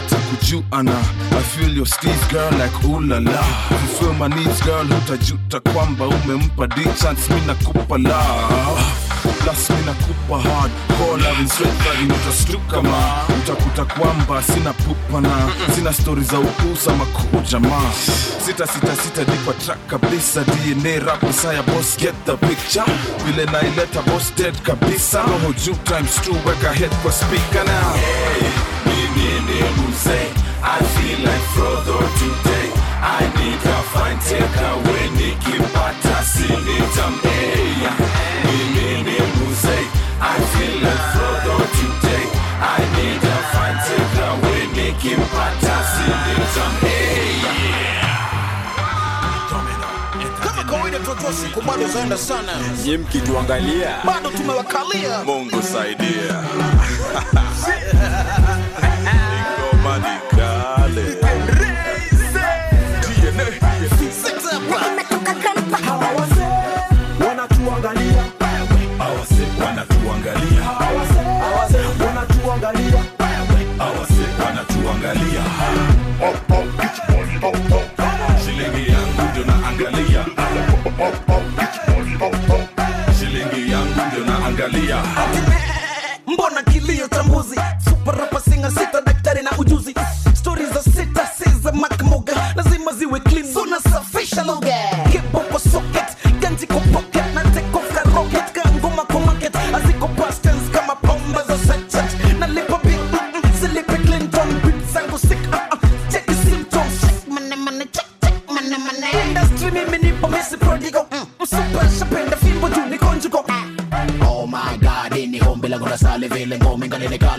[0.00, 0.98] tupate kujuana.
[1.32, 3.42] I feel your steez girl like ulala.
[3.68, 7.28] Fulfill my needs girl hutajuta kwamba umempa D chance.
[7.34, 8.82] Mi nakupa love
[9.22, 10.72] Plus mi nakupa hard.
[10.98, 13.24] Call love sweat utastuka ma.
[13.38, 17.92] Utakuta kwamba sina pupana sina stori za ukusa makuu jamaa
[18.46, 20.44] sita sita sita kwa track kabisa.
[20.44, 22.84] DNA rap Messiah boss get the picture.
[23.26, 25.22] Vile naileta boss dead kabisa.
[25.22, 27.92] Roho juu times two weka head kwa speaker now.
[27.92, 28.71] Hey,
[29.46, 30.28] mimi ni mzee?
[30.64, 32.68] I feel like Frodo today.
[33.02, 33.04] I
[33.36, 37.92] need a fine takeaway nikipata sinitamea
[38.44, 39.18] Mimi ni
[39.50, 39.84] mzee.
[40.20, 40.22] I
[40.52, 42.26] feel like Frodo today.
[42.62, 42.64] I
[42.96, 47.12] need a fine takeaway nikipata sinitamea
[50.44, 52.52] kama kawaida tunajua siku bado zaenda sana.
[52.84, 55.24] Nye mkituangalia bado tumewakalia.
[55.24, 56.42] Mungu saidia
[84.68, 85.02] ndio naangalia
[86.26, 89.00] mbona kilio tambuzi suparapa singa sita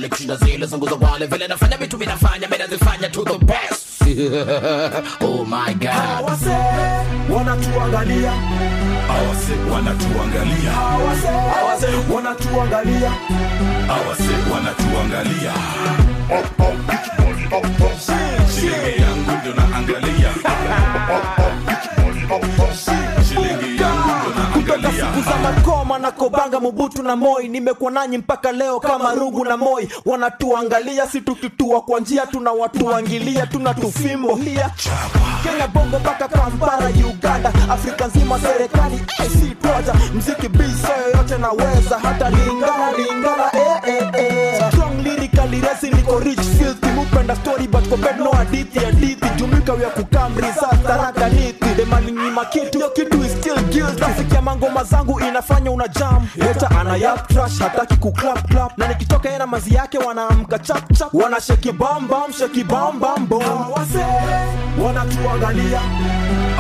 [0.03, 3.83] kali kushinda zile zangu za wale vile nafanya vitu vinafanya mi nazifanya to the best.
[5.21, 5.91] Oh my god.
[5.91, 6.55] Hawase
[7.29, 8.31] wanatuangalia.
[9.07, 10.71] Hawase wanatuangalia.
[10.71, 13.11] Hawase hawase wanatuangalia.
[13.87, 15.53] hawase wanatuangalia.
[16.31, 16.73] Oh, oh,
[17.53, 18.51] oh, oh, oh.
[18.55, 20.29] shilingi yangu ndio naangalia.
[20.45, 20.83] Oh,
[21.39, 21.53] oh,
[22.31, 23.02] oh, oh, oh, oh.
[24.99, 29.57] Siku za makoma na kobanga mubutu na moi nimekuwa nanyi mpaka leo kama Rugu na
[29.57, 29.89] moi.
[30.05, 34.69] Wanatuangalia si tukitua kwa njia tunawatuangilia tunatufimbo hia
[35.43, 37.51] kenya bongo mpaka kampara uganda.
[37.69, 39.93] Afrika nzima serikali eh, si twaja.
[40.15, 41.99] Mziki bisa yoyote naweza.
[41.99, 44.63] Hata lingana lingana eh, eh, eh.
[44.71, 46.87] strong lyrically resi niko rich filthy.
[46.87, 49.29] Mupenda story but for no hadithi hadithi.
[49.35, 51.63] Jumika ya kukamri sasa taraka niti
[52.53, 53.12] kitu yo kitu
[53.89, 56.27] is ya mangoma zangu inafanya una jam.
[56.35, 58.77] Leta ana yap trash hataki ku clap clap.
[58.77, 61.13] Na nikitoka ena mazi yake wanaamka chap chap.
[61.13, 64.05] Wana sheki bam bam sheki bam bam bom awase
[64.85, 65.81] wanatuangalia.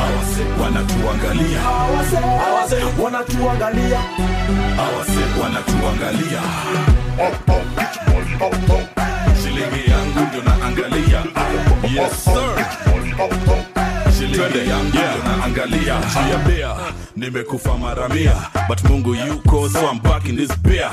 [0.03, 1.61] Awase wanatuangalia.
[1.65, 3.99] Awase awase wanatuangalia.
[4.79, 6.41] Awase wanatuangalia.
[9.43, 11.23] Shilingi yangu ndio naangalia.
[11.93, 12.65] Yes sir.
[14.17, 15.95] Shilingi yangu ndio naangalia.
[16.27, 16.75] Jiambia
[17.15, 18.35] nimekufa mara mia
[18.67, 20.89] but mungu yuko so I'm back in this beer.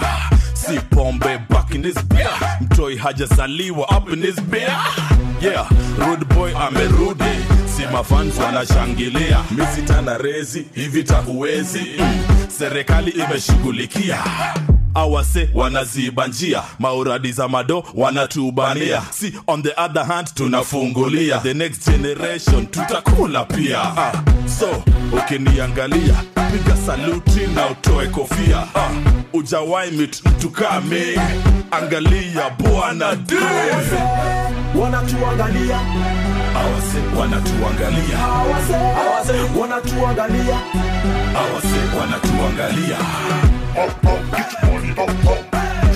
[0.54, 2.30] Si pombe back in this beer.
[2.60, 4.76] Mtoi hajazaliwa up in this beer.
[5.42, 5.68] Yeah
[5.98, 7.24] rude boy amerudi.
[7.76, 9.44] Si mafans wanashangilia.
[9.50, 11.86] Misitana rezi hivi tahuwezi.
[11.98, 12.24] Mm.
[12.58, 14.18] serikali imeshughulikia
[14.94, 19.02] awase wanaziba njia mauradi za mado wanatubania.
[19.10, 21.38] Si on the other hand tunafungulia.
[21.38, 23.80] The next generation tutakula pia.
[23.82, 24.12] Ah,
[24.58, 24.82] so
[25.12, 28.58] ukiniangalia piga saluti na utoe kofia.
[28.74, 28.90] Ah,
[29.32, 31.20] ujawai mit mtu kame
[31.70, 33.34] angalia bwana d
[34.80, 35.80] wanatuangalia.
[36.56, 38.18] Awase wanatuangalia.
[38.24, 40.58] Awase awase wanatuangalia.
[41.36, 42.96] Awase wanatuangalia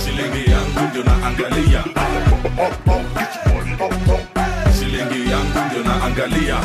[0.04, 1.84] shilingi yangu ndio naangalia.
[4.78, 6.56] Shilingi yangu ndio naangalia.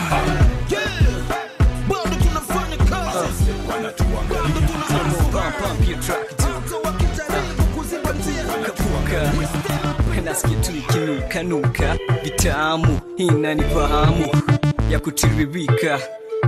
[10.25, 14.25] Nasikia vitamu inanifahamu
[14.89, 15.99] ya kutiririka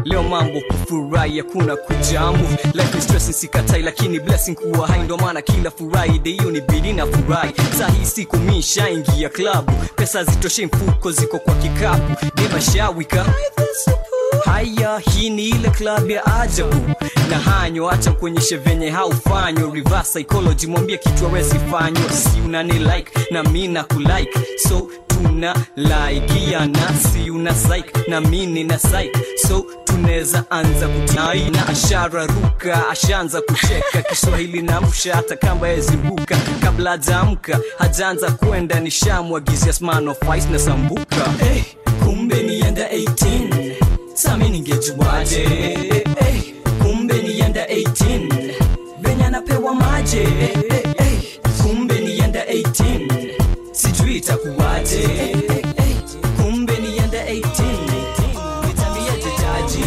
[0.06, 2.48] leo mambo kufurahi hakuna kujamu.
[2.74, 3.02] Life
[3.34, 5.00] sikatai lakini blessing kuwa hai.
[5.04, 7.54] Ndo maana kila furahi hiyo ni bidi na furahi.
[7.80, 12.26] Saa hii siku mi shaingia klabu pesa zitoshe mfuko ziko kwa kikapu.
[12.36, 13.26] Demashawika
[14.46, 16.76] haya hii ni ile club ya ajabu.
[17.30, 23.12] Na hanyo acha kuonyeshe venye haufanywa reverse psychology mwambie kitu awezi fanywa si unani like
[23.32, 24.40] na mi na kulike
[24.70, 29.18] so tuna laikiana si una psych na mi nina psych.
[29.48, 34.02] So tunaweza anza kutai na ashara ruka ashaanza kucheka.
[34.10, 36.38] Kiswahili na msha hata kamba yezibuka.
[36.62, 41.16] kabla hajaamka hajaanza kwenda nishamwagizia smano fice na sambuka.
[41.40, 41.62] Hey,
[42.06, 43.61] kumbe nienda 18
[44.22, 45.44] sami ningejuaje?
[46.20, 48.54] Hey, kumbe nienda 18
[49.02, 50.56] venye anapewa maje hey,
[50.98, 51.18] hey,
[51.62, 53.34] kumbe nienda 18
[53.72, 55.08] sijui itakuwaje.
[55.08, 55.96] Hey,
[56.38, 59.86] kumbe nienda 18 nitamieje jaji.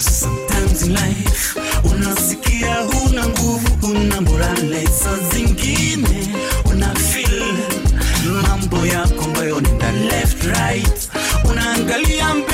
[0.00, 1.58] Sometimes in life.
[1.84, 5.16] Unasikia huna nguvu, una morale, saa
[8.86, 11.08] yako ambayo nenda left right,
[11.50, 12.51] unaangalia mbele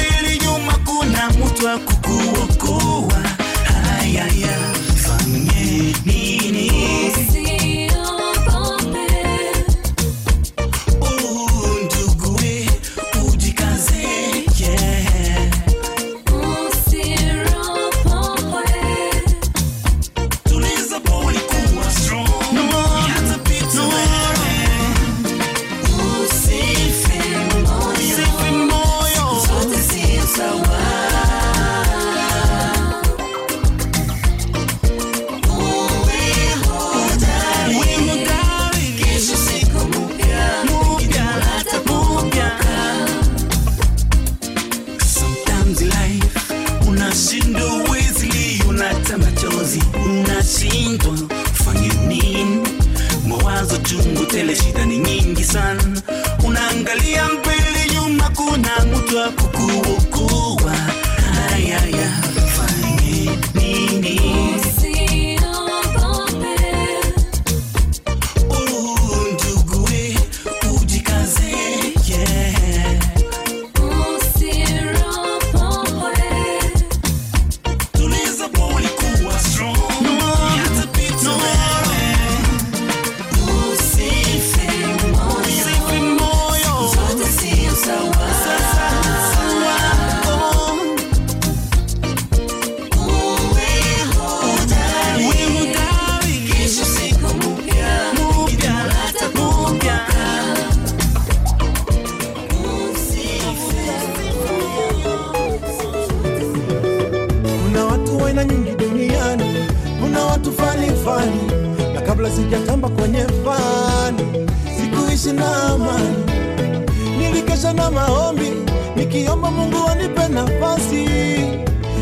[119.19, 121.05] nikiomba Mungu anipe nafasi,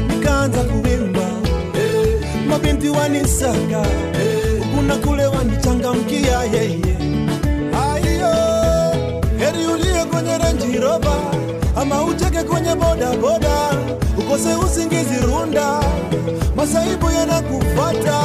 [0.08, 1.20] nikaanza kuimba
[1.72, 2.46] hey.
[2.48, 4.60] mabinti wanisaka hey.
[4.76, 8.28] kuna kule wanichangamkia yeye yeah, aiyo
[9.38, 11.16] heri uliye kwenye renji roba
[11.76, 13.70] ama ucheke kwenye bodaboda
[14.18, 15.80] ukose usingizi runda,
[16.56, 18.20] masaibu yanakufata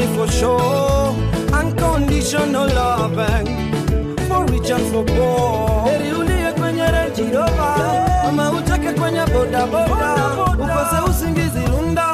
[0.00, 1.14] me for sure.
[1.52, 3.48] Unconditional loving
[4.28, 5.84] for rich and for poor.
[5.92, 7.74] Mama uliye kwenye boda, roba,
[8.28, 10.14] ama ucheke kwenye bodaboda,
[10.54, 12.06] upase usingizi runda,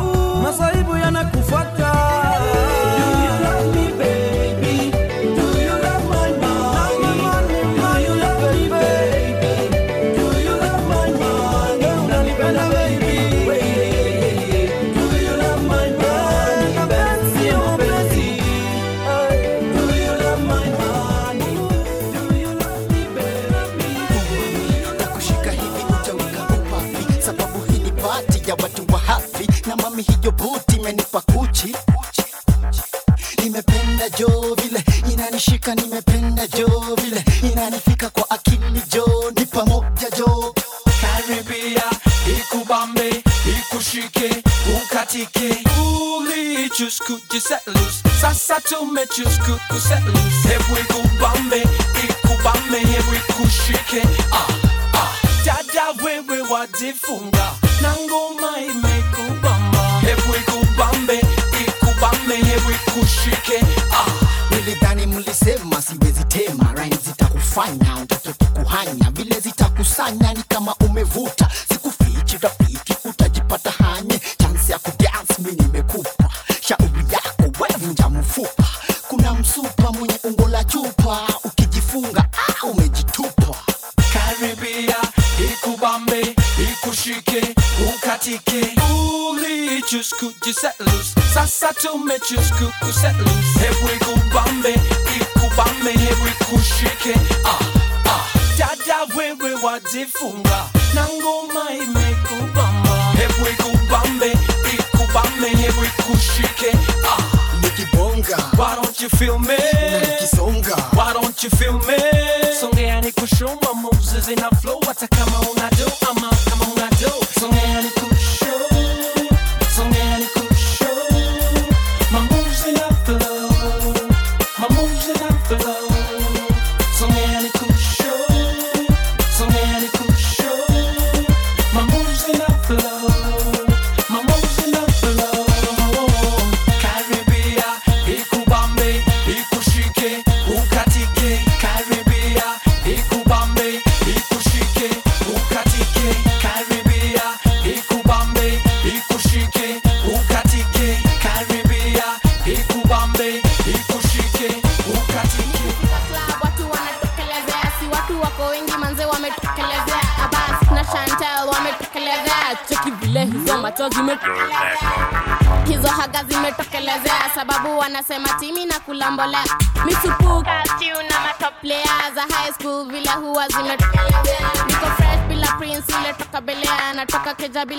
[0.00, 0.40] oh.
[0.42, 1.67] masaibu yanakufuata.
[47.48, 48.02] set loose.
[48.20, 50.48] Sasa tumechus kuku set loose.
[50.48, 51.62] Hebu ikubambe,
[52.04, 54.02] ikubambe, hebu ikushike.
[54.32, 54.46] Ah,
[54.94, 55.08] ah.
[55.44, 57.50] Dada wewe wajifunga
[57.82, 60.00] na ngoma imekubamba.
[60.00, 61.20] Hebu ikubambe,
[61.66, 63.64] ikubambe, hebu ikushike.
[63.92, 64.06] Ah.
[64.54, 71.47] Nilidhani mlisema siwezi tema, rhyme zitakufanya utake kukuhanya, vile zitakusanya ni kama umevuta
[91.68, 93.57] tattoo Mitchell's cuckoo set loose.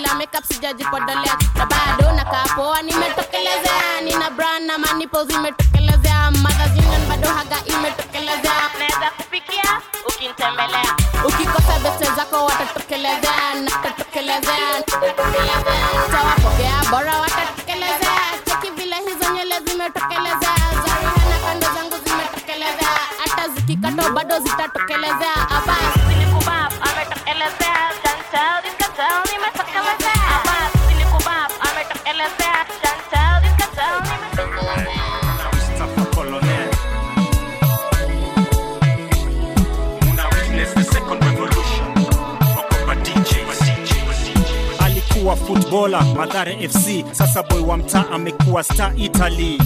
[0.00, 1.02] la make up si jadi pot
[47.70, 49.58] wa mtaa amekuwa star Italy.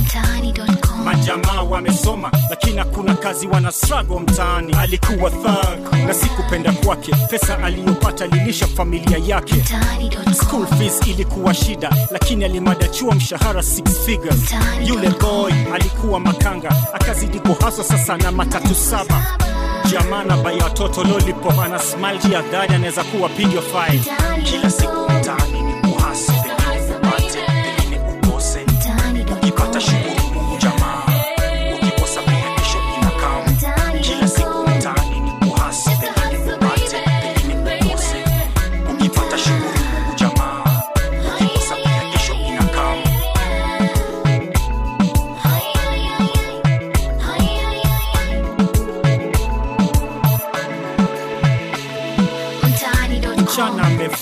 [1.05, 4.73] Majamaa wamesoma lakini hakuna kazi, wana struggle mtaani.
[4.81, 9.65] Alikuwa thug na sikupenda kwake, pesa aliyopata lilisha familia yake.
[10.35, 14.55] School fees ilikuwa shida, lakini alimadachua mshahara six figures.
[14.87, 19.27] Yule boy alikuwa makanga, akazidi kuhaswa, sasa na matatu saba
[19.91, 24.03] jamaa na bai watoto lolipo, ana smile ya anaweza kuwa pidio file
[24.45, 24.94] kila siku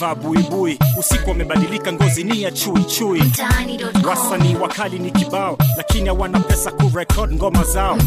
[0.02, 3.22] wamevaa buibui, usiku wamebadilika ngozi ni ya chuichui.
[4.08, 7.98] Wasanii wakali ni kibao, lakini hawana pesa kurekod ngoma zao.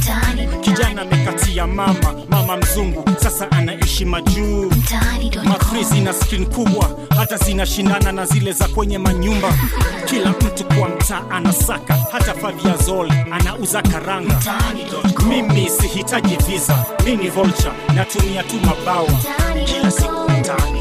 [0.61, 4.71] Kijana amekatia mama, mama mzungu, sasa anaishi majuu.
[5.43, 9.53] Mafri zina skrin kubwa, hata zinashindana na zile za kwenye manyumba.
[10.05, 14.41] Kila mtu kwa mtaa anasaka, hata Fabiazol anauza karanga.
[15.27, 19.09] Mimi sihitaji visa, mimi ni vulture, natumia tu mabawa
[19.65, 20.74] kila siku mtaani.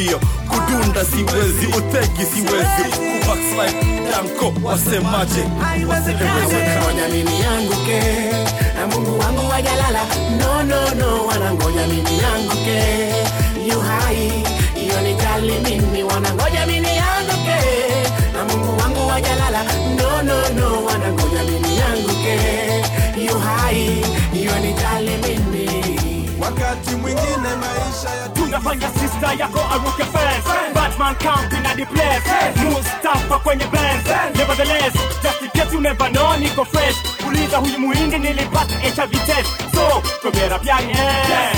[0.00, 2.84] Mbio kudunda siwezi utegi siwezi.
[3.20, 5.42] Kubackslide wasemaje?
[5.88, 8.00] Wanangoja mimi nianguke
[8.74, 10.04] na Mungu wangu wajalala,
[10.38, 12.82] no no no, wanangoja mimi nianguke,
[13.68, 14.32] yu hai
[14.74, 17.60] hiyo ni jali mimi, wanangoja mimi nianguke
[18.32, 19.62] na Mungu wangu wajalala,
[19.96, 22.38] no no no, wanangoja mimi nianguke,
[23.26, 25.79] yu hai hiyo ni jali mimi.
[26.54, 30.48] Wakati mwingine maisha ya tunafanya sister yako aruke fence.
[30.74, 34.06] Batman counting na the place mustafa kwenye benz.
[34.36, 36.96] Nevertheless just in case you never know niko fresh.
[37.28, 39.50] Uliza huyu muhindi nilipata hiv test.
[39.74, 41.56] So tomera pyari hai eh.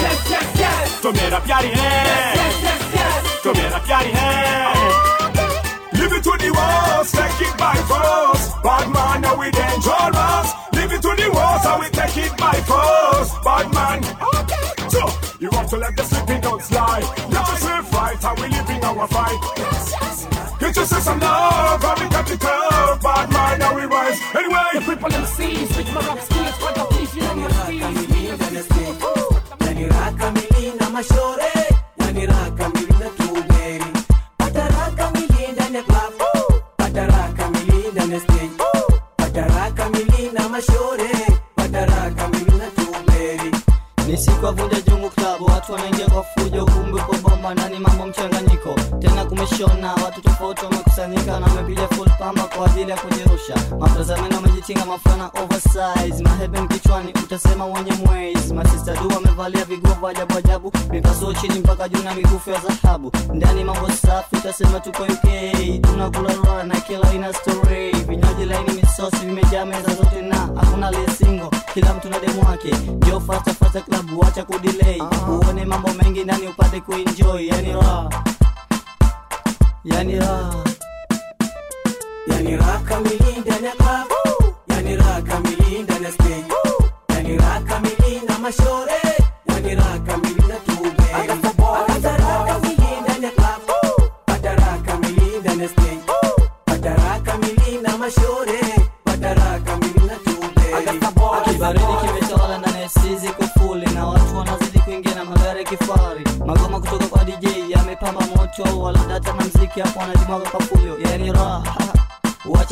[1.03, 2.43] tomera pyari hai eh.
[3.43, 4.77] tomera pyari eh.
[5.93, 8.51] Live it to the walls, take it by force.
[8.65, 10.53] Bad man, now we dangerous.
[10.73, 13.31] Live it to the walls, and we take it by force.
[13.45, 13.99] Bad man,
[14.35, 14.42] okay.
[15.43, 17.01] You have to let the sleeping dogs lie.
[17.29, 19.41] Let yourself right, and we living our fight.
[20.61, 23.03] Get yourself some love, and we got the tough.
[23.03, 23.75] Bad mind, now?
[23.75, 24.21] we rise.
[24.37, 27.49] Anyway, the people in seas, which my rock skills, what the fish, you know, my.
[29.59, 31.52] Then you rock, I'm lean, I'm a shorty.
[52.93, 53.55] Ya kujirusha.
[53.81, 56.23] Matazameni wamejitinga mafana oversize.
[56.25, 58.55] Maheben kichwani utasema wenye mwezi.
[58.55, 60.73] Masista du wamevalia viguvu ajabu ajabu.
[60.91, 65.23] Mipasuo chini mpaka juu na mikufu ya dhahabu ndani mambo safi utasema tuko uk
[65.83, 67.93] tunakula na kila ina story.
[67.93, 72.71] Vinywaji laini misosi vimejaa meza zote na hakuna lesingo kila mtu na demu wake.
[73.07, 77.47] Jo fasta klabu wacha kudilei, uone mambo mengi ndani upate kuenjoy.
[77.47, 78.09] Yani raha
[79.85, 80.55] yani raha
[82.43, 82.57] Yani
[85.83, 86.45] ndani stage.
[87.09, 89.01] Yani raha kamili na mashore,
[89.49, 89.99] yani na
[95.69, 96.03] stage.
[97.99, 98.59] Mashore,
[101.45, 103.87] kibaridi kimetawala ndani ya sizi kufuli.
[104.07, 109.33] Watu wanazidi kuingia na magari ya kifahari magoma kutoka kwa dj yamepamba moto wala data
[109.33, 111.02] na mziki hapo wanajimwaga kwa raha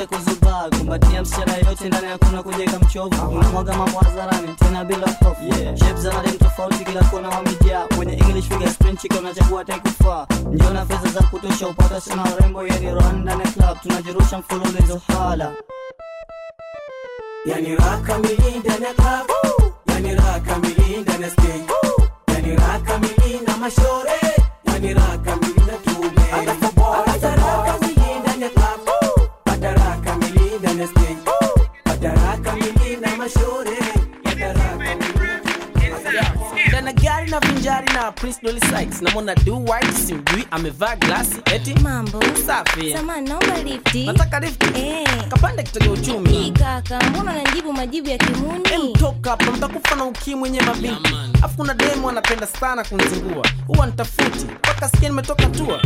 [0.01, 3.29] Wacha kuzubaa, kumbatia msichana yote ndani yakuna kujenga mchovu.
[3.39, 5.45] Unamwaga mambo hadharani tena bila hofu.
[5.61, 5.77] Yeah.
[5.77, 7.87] Shapes za madem tofauti kila kona wamejaa.
[7.97, 10.27] Kwenye English fingerprint chicken unachagua taikufaa.
[10.53, 15.53] Njoo na pesa za kutosha upata sana warembo, yani Rwanda na club tunajirusha mfululizo hala.
[17.47, 19.31] Yani raka milinda na club,
[19.87, 21.65] yani raka milinda na stage.
[22.35, 24.10] Yani raka milinda mashore,
[37.95, 41.75] na prince Dolly Sykes namwona du white simjui amevaa glasi eti.
[41.75, 42.21] Mambo.
[42.47, 44.07] Safi samani naomba lifti.
[44.07, 44.67] Nataka lifti.
[44.81, 45.09] Eh.
[45.29, 46.29] kapande kitega uchumi.
[46.31, 48.93] Hii kaka mbona unajibu majibu ya kimuni?
[48.99, 54.45] Toka hapa mtakufa na ukimwi wenye mabinti afu kuna demo anapenda sana kunzingua huwa nitafuti.
[54.45, 55.81] Mpaka sikia nimetoka tua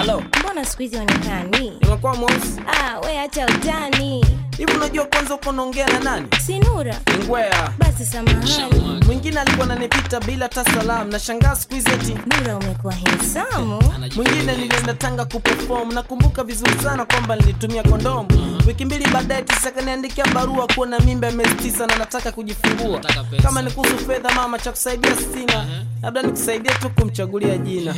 [0.00, 2.60] halo mbona siku hizi onekani nimekuwa mweusi.
[2.66, 4.24] Ah, we acha utani.
[4.58, 6.26] Hivi unajua kwanza uko naongea na nani?
[6.46, 7.72] Sinura ngwea.
[7.78, 9.04] Basi samahani.
[9.06, 11.12] Mwingine alikuwa ananipita bila hata salamu.
[11.12, 13.82] Nashangaa siku hizi eti nura umekuwa hensamu
[14.16, 15.92] mwingine nilienda tanga kuperform.
[15.94, 18.28] Nakumbuka vizuri sana kwamba nilitumia kondomu.
[18.66, 23.00] Wiki mbili baadaye tisa kaniandikia barua kuwa na mimba ya miezi tisa na nataka kujifungua.
[23.42, 25.66] Kama ni kuhusu fedha mama cha kusaidia sina.
[26.02, 27.94] Labda nikusaidia tu kumchagulia jina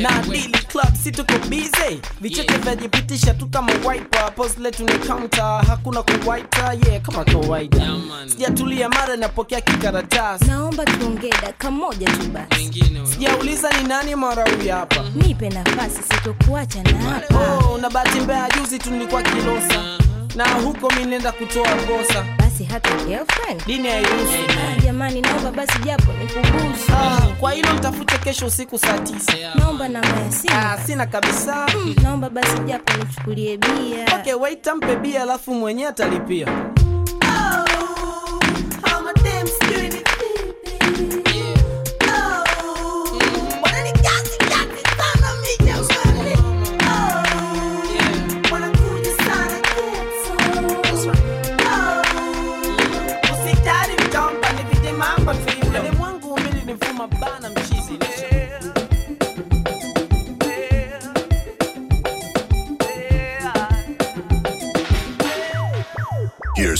[0.00, 2.00] na Dili Club si tuko busy.
[2.22, 2.60] Yeah.
[2.60, 5.62] vyajipitisha tu kama wiper pose letu ni counter.
[5.66, 7.86] Hakuna kuwaita yeah kama kawaida
[8.26, 10.44] sijatulia mara napokea kikaratasi.
[10.44, 12.84] Naomba tuongee daka moja tu basi.
[13.12, 15.04] Sijauliza ni nani mara huyu hapa.
[15.14, 17.58] Nipe nafasi sitokuacha na hapa.
[17.66, 19.98] Oh, na bahati mbaya juzi tu nilikuwa kilosa.
[20.36, 23.66] Na huko mi nenda kutoa kosa basi hata girlfriend.
[23.66, 24.38] Dini hairuhusu
[24.84, 30.08] jamani naomba basi japo nikubusu Ah, kwa hilo mtafute kesho usiku saa tisa naomba namba
[30.08, 30.54] ya simu.
[30.56, 31.66] Ah, sina kabisa.
[31.76, 34.16] Mm, naomba basi japo nichukulie bia.
[34.20, 36.46] Okay, wait mpe bia alafu mwenyewe atalipia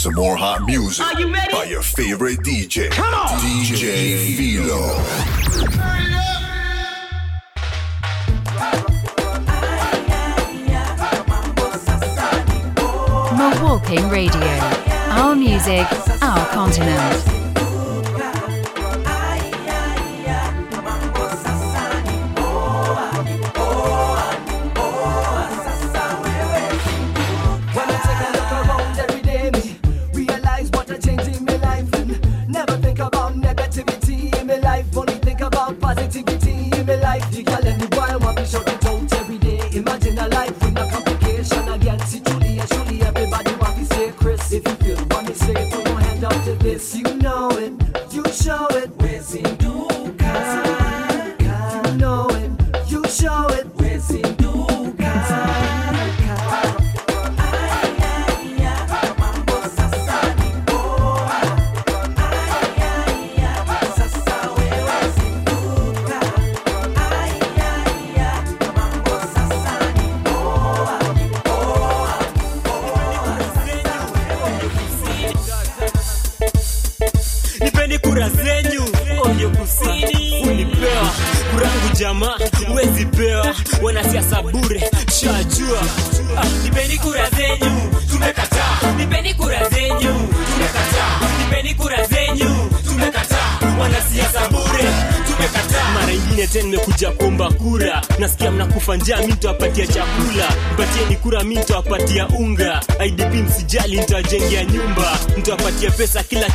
[0.01, 1.53] some more hot music Are you ready?
[1.53, 3.39] by your favorite DJ, Come on!
[3.41, 6.01] DJ Philo.
[13.37, 14.41] Milwaukee Radio.
[15.11, 15.87] Our music,
[16.23, 17.40] our continent.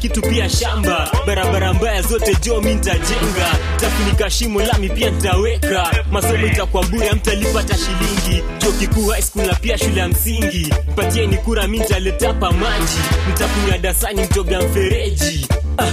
[0.08, 1.12] Kitu pia shamba.
[1.28, 7.76] Barabara mbaya zote jo mi ntajenga tafunika shimo lami pia ntaweka masomo itakuwa bure mtalipata
[7.78, 8.44] shilingi.
[8.58, 10.74] Chuo kikuu high na pia shule ya msingi.
[10.96, 12.98] Patieni kura mi ntaletapa maji.
[13.30, 15.48] Mtakunywa dasani mtoga mfereji.
[15.78, 15.92] Ah,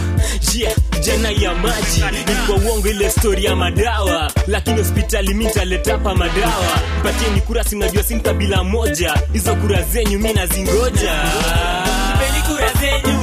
[0.54, 2.04] yeah, jana ya maji.
[2.32, 4.32] Ilikuwa uongo ile stori ya madawa.
[4.46, 6.78] Lakini hospitali mi ntaletapa madawa.
[7.00, 9.14] Mpatieni kura simnajua simkabila moja.
[9.32, 11.12] Hizo kura zenyu mi nazingoja.
[12.48, 13.18] Kura zenyu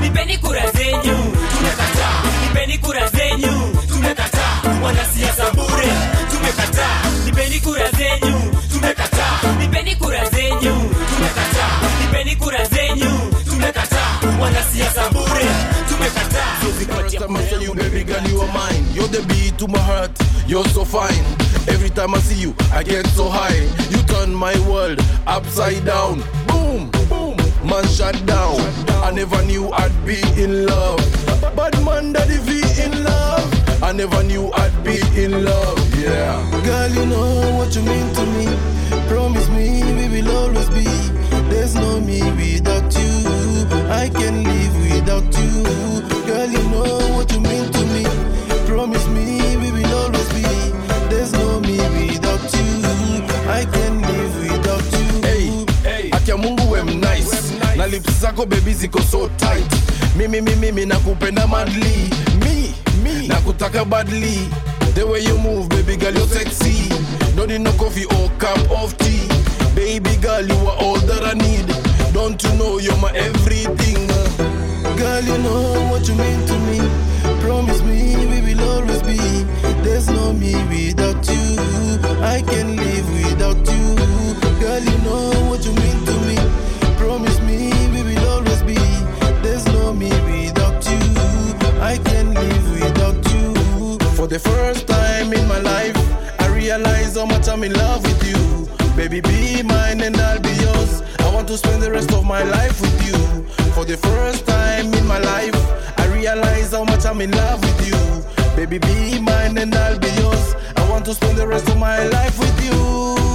[0.00, 1.16] nipeni kura zenyu
[1.56, 2.22] tumekataa.
[2.42, 4.62] Nipeni kura zenyu tumekataa.
[4.82, 5.92] Wanasiasa bure
[6.30, 7.02] tumekataa.
[7.24, 8.38] Nipeni kura zenyu
[8.72, 9.40] tumekataa.
[9.58, 10.74] Nipeni kura zenyu
[11.14, 11.74] tumekataa.
[12.00, 13.10] Nipeni kura zenyu
[13.50, 14.20] tumekataa.
[14.40, 15.46] Wanasiasa bure
[15.88, 16.52] tumekataa.
[19.58, 20.10] To my heart,
[20.48, 21.14] you're so.
[21.68, 22.34] Every time I see
[23.14, 23.62] so high.
[23.90, 24.02] You
[24.34, 26.20] my world upside down.
[26.48, 27.21] Boom, boom.
[27.64, 28.56] Man shut down.
[29.02, 31.00] I never knew I'd be in love.
[31.56, 33.82] Bad man, daddy V in love.
[33.82, 35.78] I never knew I'd be in love.
[35.98, 36.38] Yeah.
[36.64, 38.46] Girl, you know what you mean to me.
[39.08, 40.84] Promise me we will always be.
[41.50, 43.12] There's no me without you.
[43.90, 45.62] I can live without you.
[46.26, 48.04] Girl, you know what you mean to me.
[48.66, 49.31] Promise me
[57.92, 59.70] lips zako baby ziko so tight.
[60.16, 62.08] Mimi mimi mimi nakupenda madly.
[62.40, 62.72] Me,
[63.04, 64.48] me nakutaka badly.
[64.94, 66.88] The way you move, baby girl, you're sexy.
[67.36, 69.28] Don't need no coffee or cup of tea.
[69.74, 71.66] Baby girl, you are all that I need.
[72.14, 74.06] Don't you know you're my everything?
[74.96, 76.78] Girl, you know what you mean to me.
[77.40, 79.18] Promise me we will always be.
[79.84, 81.56] There's no me without you.
[82.24, 83.96] I can live without you.
[84.60, 86.11] Girl, you know what you mean to
[94.32, 95.94] the first time in my life,
[96.40, 98.66] I realize how much I'm in love with you.
[98.96, 101.02] Baby, be mine and I'll be yours.
[101.18, 103.44] I want to spend the rest of my life with you.
[103.74, 105.54] For the first time in my life,
[105.98, 108.56] I realize how much I'm in love with you.
[108.56, 110.54] Baby, be mine and I'll be yours.
[110.78, 113.31] I want to spend the rest of my life with you.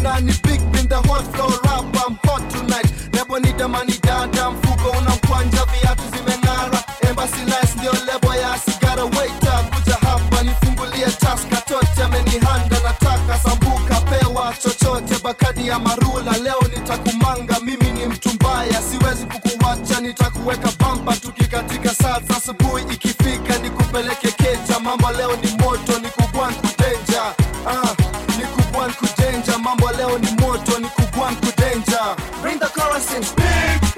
[0.00, 2.90] Jina ni big bin the hot floor rap I'm hot tonight.
[3.12, 9.04] Lebo ni damani danda, mfuko unamkwanja viatu zimeng'ara Embassy nice ndio lebo ya sigara.
[9.04, 12.02] Waiter kuja hapa nifungulie taska tote.
[12.04, 15.14] Amenihanda nataka sambuka pewa chochote.
[15.24, 17.60] Bakadi ya marula leo nitakumanga.
[17.60, 20.00] Mimi ni mtu mbaya siwezi kukuwacha.
[20.00, 25.98] Nitakuweka bamba tukikatika sasa asubuhi ikifika nikupeleke keja mambo leo ni moto
[33.00, 33.34] Wisconsin.
[33.36, 33.89] Big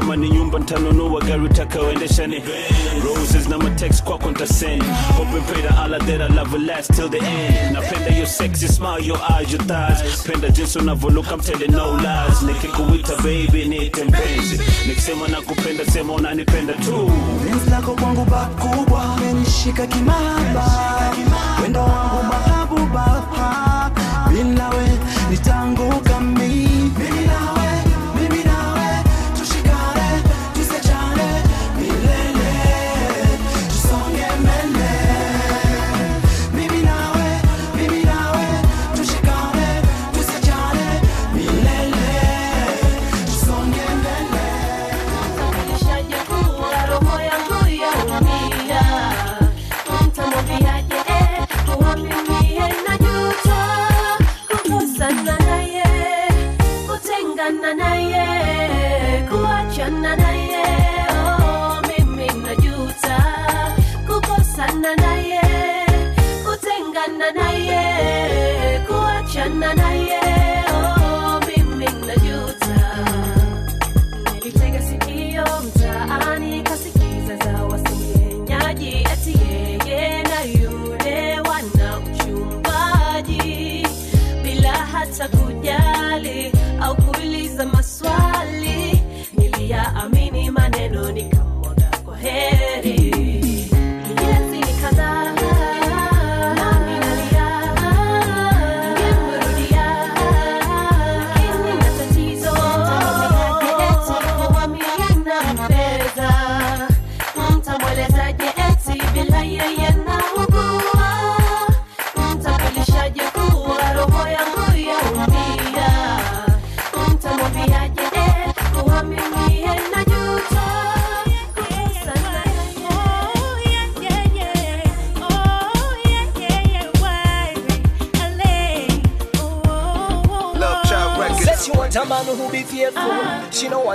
[0.00, 2.42] kama ni nyumba ntanunua gari utakaoendeshani
[3.04, 4.82] roses na matex kwako ntasend
[5.16, 7.76] hope and pray to Allah love last till the end.
[7.76, 10.22] Napenda your sexy smile your eyes your thighs.
[10.24, 12.42] Penda jinsi unavoluka I'm no lies.
[12.42, 17.10] Nikikuita baby niite mpenzi nikisema nakupenda sema unanipenda tu.
[17.44, 20.64] Penzi lako kwangu bakubwa menishika kimaba
[21.62, 23.22] wendo wangu mahabuba
[24.30, 24.88] bila we
[25.30, 26.09] nitanguka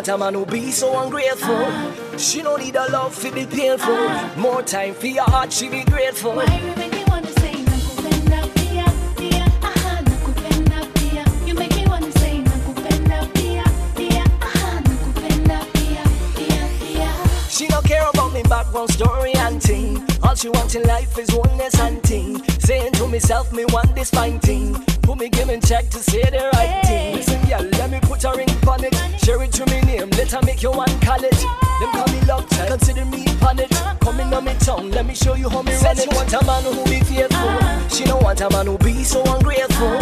[0.06, 1.56] What a man who be so ungrateful.
[1.56, 3.92] Uh, she no need a love fi be painful.
[3.92, 6.40] Uh, More time for your heart, she be grateful.
[17.50, 20.06] She don't care about me background story and thing.
[20.22, 22.44] All she wants in life is oneness and thing.
[22.60, 24.76] Saying to myself, me want this fine thing.
[25.02, 26.82] Put me giving check to say the right hey.
[26.86, 27.16] thing.
[27.16, 30.62] Listen, yeah, let me put her in panic it to me name, let her make
[30.62, 31.32] you one call it.
[31.80, 33.72] Them call me love child, consider me on it.
[34.00, 36.04] Coming on me tongue, let me show you how me run it.
[36.04, 37.90] She want a man who be faithful.
[37.90, 40.00] She don't want a man who be so ungrateful.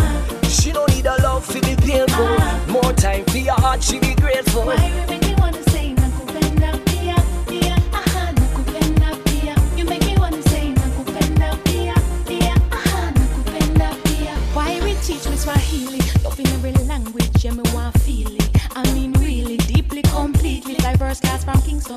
[0.49, 2.37] She don't need a love to be painful.
[2.67, 5.22] More time for your heart, she be grateful.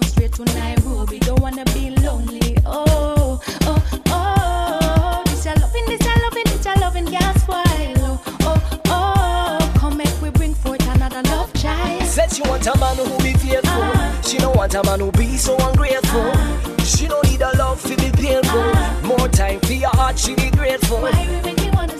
[0.00, 1.18] Class straight to Nairobi.
[1.20, 2.56] Don't wanna be lonely.
[2.64, 5.22] Oh oh oh.
[5.26, 7.64] This a loving this a loving this a loving gas while
[7.98, 9.72] oh oh oh.
[9.78, 12.02] Come make we bring forth another love child.
[12.02, 13.82] Said she want a man who be faithful.
[13.82, 14.22] Uh-huh.
[14.22, 16.20] She don't want a man who be so ungrateful.
[16.20, 16.84] Uh-huh.
[16.84, 18.60] She don't need a love to be painful.
[18.60, 19.06] Uh-huh.
[19.06, 21.00] More time for your heart, she be grateful.
[21.00, 21.95] Why you make me wanna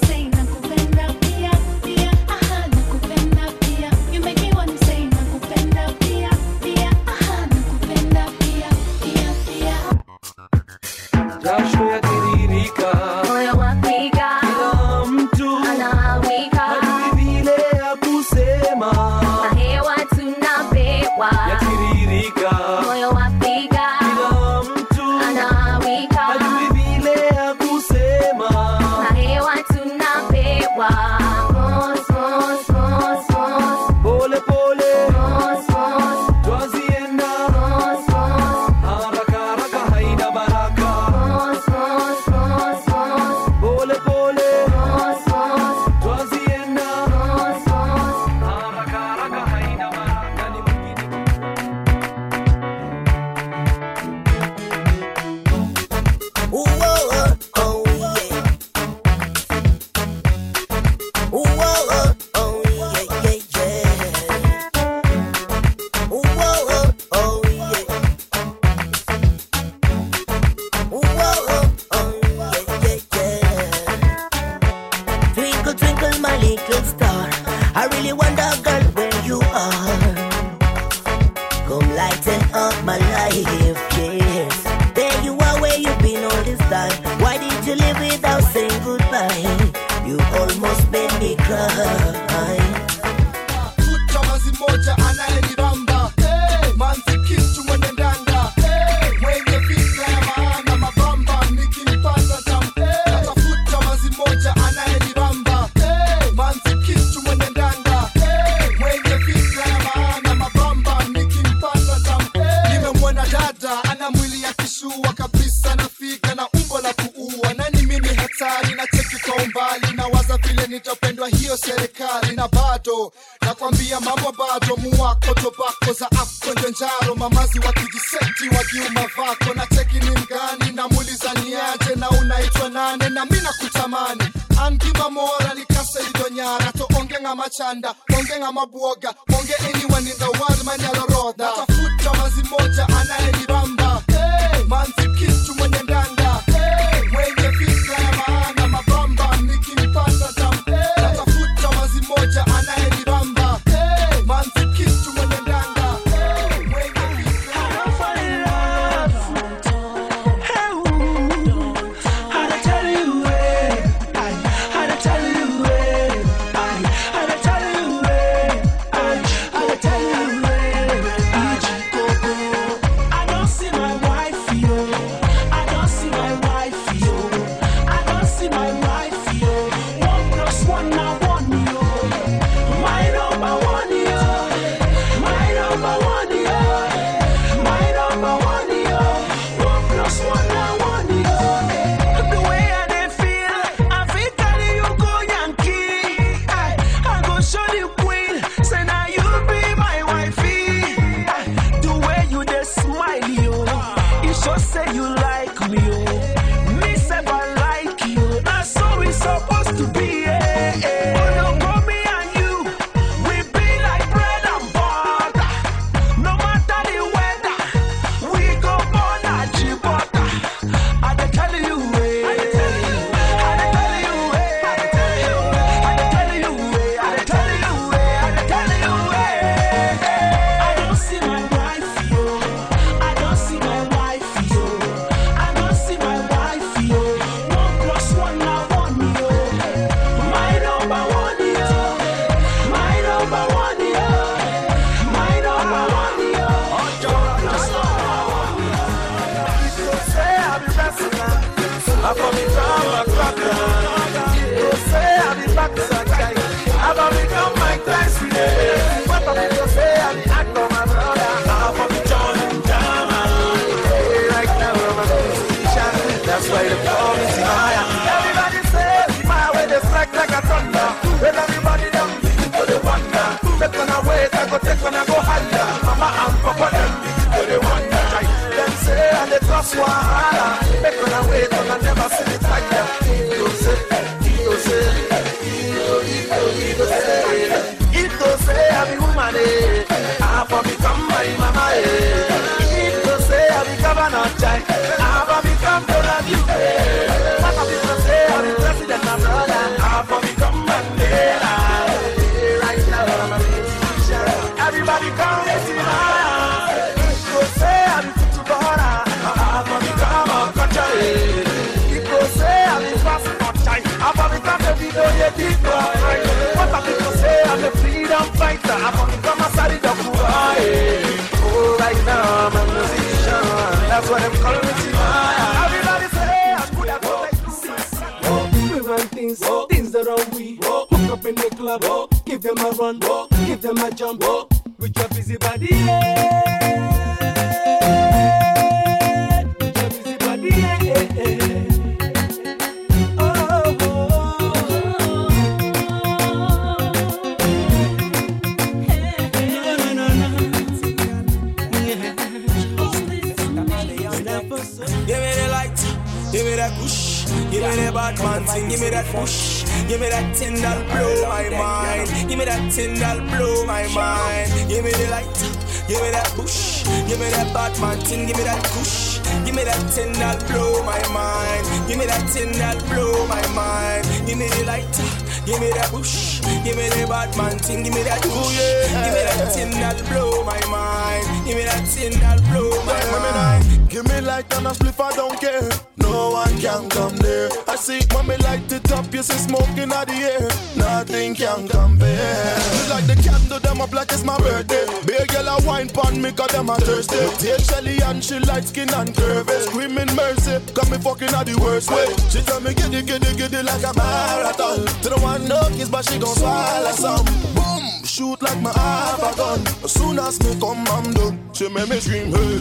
[401.91, 402.07] way.
[402.31, 404.87] She tell me giddy, giddy, giddy like a marathon.
[405.03, 407.25] To the one no kiss, but she gon' swallow some.
[407.55, 409.85] Boom, shoot like my have.
[409.85, 411.39] As soon as me come, I'm done.
[411.53, 412.59] She make me scream, hey.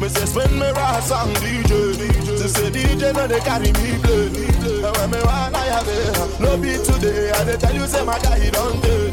[0.00, 1.96] Me say spin me right song DJ.
[2.38, 4.26] She say DJ no they carry me play.
[4.84, 7.30] And when me wanna have it, no be today.
[7.32, 9.05] I dey tell you say my guy don't do.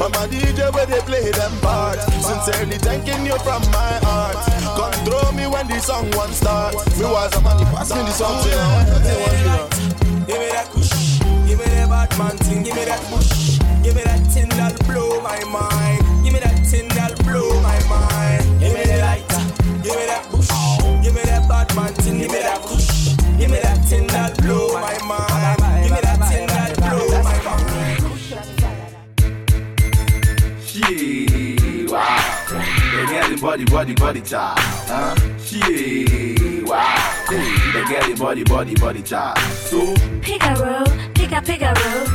[0.00, 2.04] I'm a DJ where they play them parts.
[2.24, 4.36] Sincerely thanking you from my heart.
[4.76, 6.98] Control me when the song one starts.
[6.98, 9.86] Me was a man, pass me the song to you.
[10.26, 13.94] Give me that push, give me that bad man thing, give me that push, give
[13.94, 18.42] me that thing that'll blow my mind, give me that thing that'll blow my mind,
[18.60, 19.22] give me the light,
[19.84, 20.50] give me that push,
[21.04, 22.45] give me that bad man thing, give me that
[33.56, 34.58] body, body, body child.
[34.58, 35.14] Huh?
[35.38, 37.24] Shit, wow.
[37.30, 39.38] The body, body, body child.
[39.38, 40.84] So, Figaro,
[41.14, 41.74] pica Figaro,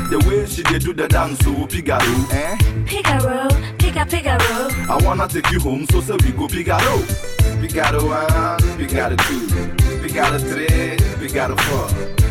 [0.10, 2.58] the way she they do the dance, so Figaro, eh?
[2.86, 3.48] Figaro,
[3.80, 4.70] pica Figaro.
[4.88, 6.98] I wanna take you home, so say we go Figaro.
[7.60, 9.48] Figaro one, Figaro two,
[10.04, 11.88] Figaro three, Figaro four,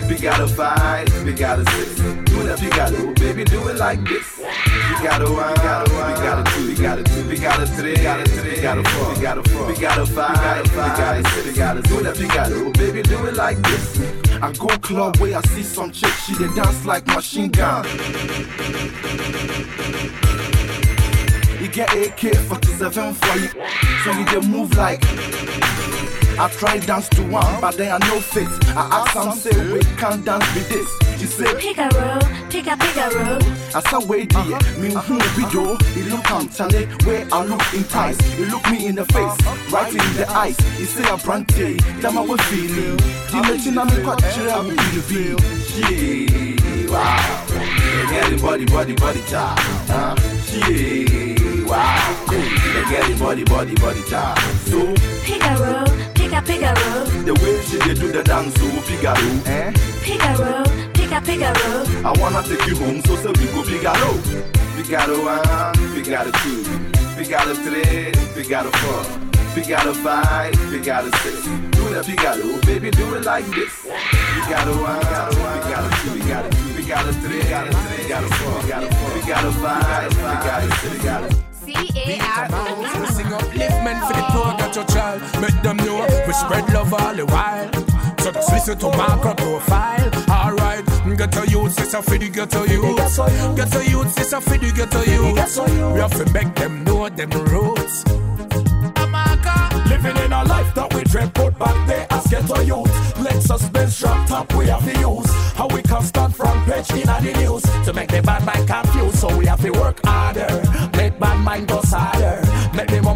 [0.08, 3.18] Figaro five, Figaro six up, you got it.
[3.20, 4.38] Baby, do it like this.
[4.38, 7.28] We got a one, got a one, we got a two, we got a two,
[7.28, 9.74] we gotta three, got a three, we got a four, we got a four, we
[9.74, 12.18] got a five, we gotta five, we got a six, we gotta do it up,
[12.18, 12.78] you got it.
[12.78, 14.00] Baby, do it like this.
[14.42, 17.84] I go club where I see some chick, she they dance like machine gun.
[21.60, 23.48] You get AK 47 for you,
[24.04, 25.99] so you they move like.
[26.40, 28.48] I try dance to one, but then are no fit.
[28.74, 31.20] I ask some say we can't dance with this.
[31.20, 32.18] She say Figaro,
[32.48, 33.38] pica Figaro.
[33.74, 35.18] I saw way dear, me who uh-huh.
[35.36, 35.76] video.
[36.00, 38.22] It look am chale eh, where I look enticed.
[38.40, 39.36] It look me in the face,
[39.70, 40.56] right in the eyes.
[40.78, 42.96] He say I'm brandy, damn I eh, was feeling.
[42.96, 45.36] The mention I'm in quite sure I'm in the feel.
[45.76, 47.44] Yeah, wow.
[48.12, 49.58] Yeah, the body, body, body child.
[49.92, 50.16] Huh?
[50.56, 52.26] Yeah, wow.
[52.30, 54.38] They get the body, body, body child.
[54.64, 54.96] So
[55.26, 55.84] Figaro,
[56.30, 59.72] pica Figaro, the way she dey do the dance, so Figaro, eh?
[60.02, 60.62] Figaro,
[60.94, 61.84] pica Figaro.
[62.06, 64.12] I wanna take you home, so say we go Figaro.
[64.78, 66.62] Figaro one, Figaro two,
[67.18, 69.02] Figaro three, Figaro four,
[69.54, 71.44] Figaro five, Figaro six.
[71.74, 73.72] Do the Figaro, baby, do it like this.
[74.34, 78.62] Figaro one, Figaro two, Figaro two, Figaro three, Figaro four,
[79.20, 81.28] Figaro five, Figaro six, Figaro.
[81.60, 83.19] Sing upliftment for the
[86.40, 87.70] spread love all the while.
[88.18, 90.10] So So just listen to my profile.
[90.30, 90.86] Alright,
[91.16, 93.56] get a youth, it's a for the get a youth.
[93.56, 95.94] Get a youth, it's a for the get a youth.
[95.94, 98.04] We have to make them know what them roots.
[99.88, 102.92] Living in a life that we dread, put back there as ghetto youth.
[103.16, 105.30] Lexus Benz drop top we have to use.
[105.54, 109.18] How we constant front page in the news to make the bad mind confused.
[109.18, 110.62] So we have to work harder,
[110.96, 112.19] make bad mind go harder.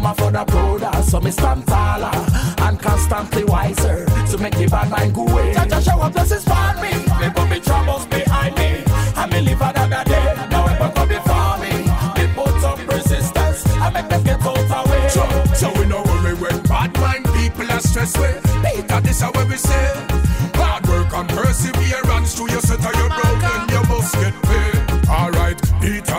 [0.05, 2.11] Mama for brother, so me stand taller
[2.59, 5.51] and constantly wiser to make the bad mind go away.
[5.51, 8.83] Jah show up blessings for me, me put me troubles behind me,
[9.17, 10.47] and me live another day.
[10.51, 14.91] Now weapon come before me, me put up resistance, I make them get out of
[14.91, 15.09] way.
[15.09, 15.25] So,
[15.55, 18.43] so we no worry when bad mind people are stressed with.
[18.61, 20.05] Peter, this is what we say.
[20.53, 22.94] Hard work and perseverance to your set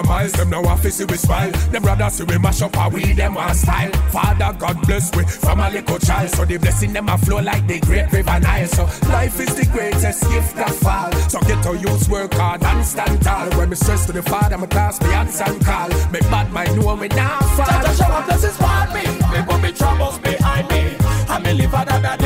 [0.02, 1.50] Miles, them now have see we smile.
[1.72, 3.90] Them brothers see we mash up our we them one style.
[4.10, 6.30] Father God bless we from a little child.
[6.30, 8.66] So the blessing them a flow like the great river Nile.
[8.68, 11.12] So life is the greatest gift of all.
[11.28, 13.48] So get to use work hard and stand tall.
[13.58, 15.88] When me stress to the father, my class me answer and call.
[16.10, 17.66] Make bad mind know me now fall.
[17.66, 19.04] Jah show up blessings for me.
[19.32, 20.96] Me put me troubles behind me.
[21.28, 22.25] And me live another day.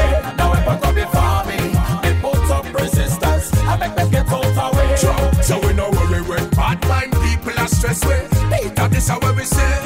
[7.80, 8.50] People are stressed with.
[8.50, 9.80] Peter, this is what we say.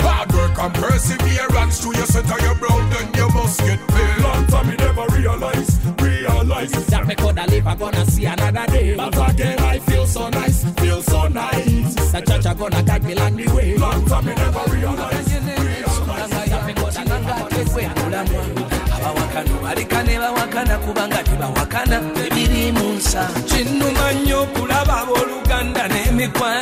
[0.00, 4.22] Hard work and perseverance to your set of your brown, then you must get paid.
[4.22, 8.96] Long time you never realize, realize that me coulda live, I gonna see another day.
[8.96, 11.94] But again, I feel so nice, feel so nice.
[12.12, 13.76] The church I gonna guide me along the way.
[13.76, 15.28] Long time you never realize,
[18.98, 21.96] abawakano balekane bawakana kubanga tebawakana
[22.26, 26.57] ebiri mu nsa kinuma nnyo okulaba abooluganda n'emikwano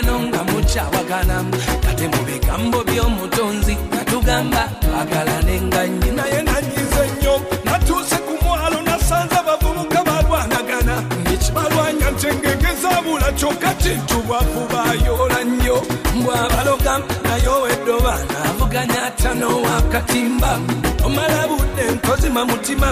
[0.87, 1.45] mukyawagana
[1.83, 7.35] kate mu bigambo by'omutonzi natugamba twagalane nga nnyi naye nanyize nnyo.
[7.65, 11.03] Natuuse ku mwalo nasanze abavubuka balwanagana
[11.33, 15.77] ekibalwanya ntengegeza bula kyokka kintu bwakubayoola nnyo.
[16.17, 20.59] Mbwabaloga naye oweddoba naavuganya atano wakatimba
[21.07, 22.89] omala budde nkozima mutima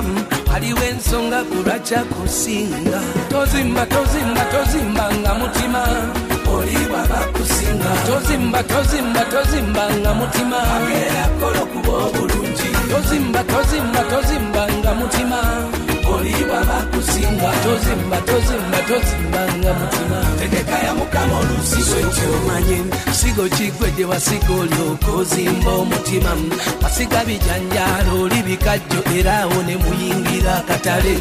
[0.52, 3.00] waliwo ensonga kulwakyakusinga
[3.30, 5.82] tozimba tozimba tozimba nga mutima
[6.54, 15.38] oli bwabakusinga tozimba tozimba tozimba nga mutima agerakola okuba obulungi tozimba tozimba tozimba nga mutima
[16.14, 20.18] oliba bakusinga tozimba tozimba tozimbanga mutima.
[20.38, 22.78] Tegeka ya mukama olusiso ekyomanyi
[23.12, 26.30] sigo kikwedde wasiga olyoka ozimba omutima.
[26.82, 31.18] Basiga bijanjaalo olibikajjo era awo ne muyingira akatale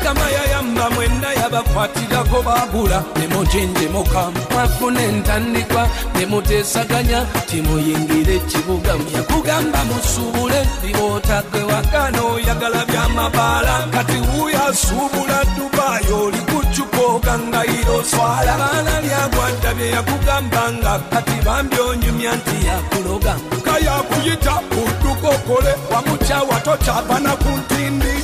[0.00, 12.22] mukama yayamba mwenna yabakwatirako bagula nemujenjemuka mwafuna entandikwa nemuteesaganya timuyingire ekibuga yakugamba musuubule libootagwe wakana
[12.22, 21.36] oyagala byamabaala kati wuyo asuubula dubayi oli kucukoga nga iroswala baana lyagwadda bye yakugambanga kati
[21.46, 28.14] bambyonyumya nti yakuloga ka yakuyita udduka okole wamukyawa tokyavana ku ntindi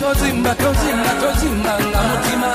[0.00, 2.50] tozimba tozimba tozimbanga motima.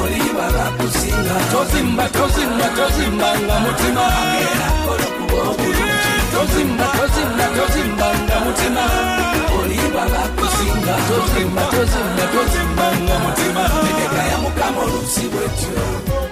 [0.00, 4.04] Olibala kusinga tozimba tozimba tozimbanga motima.
[6.32, 8.84] Tozimba tozimba tozimbanga motima.
[9.58, 13.64] Olibala kusinga tozimba tozimba tozimbanga motima.
[13.90, 16.29] Edeka ya mukama olusi bwetyo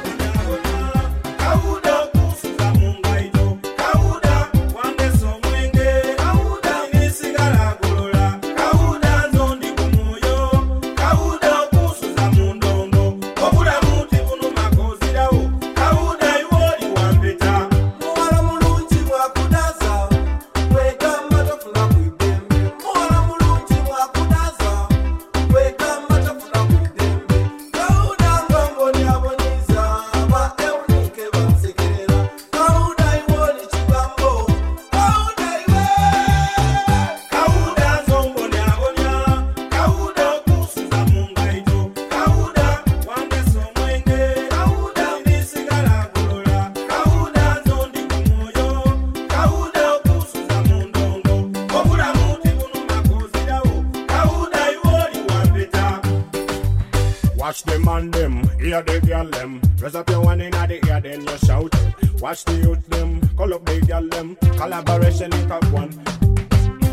[59.19, 59.61] girl them.
[59.81, 61.75] Raise up your one in the ear, then you shout.
[62.21, 64.37] Watch the youth them, call up the girl them.
[64.57, 65.93] Collaboration in top one.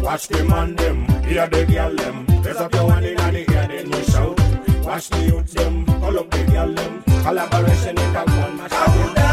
[0.02, 2.26] Watch them and them, hear the girl them.
[2.44, 4.40] Raise up your one in the ear, then you shout.
[4.84, 7.04] Watch the youth them, call up the girl them.
[7.24, 9.25] Collaboration in top one.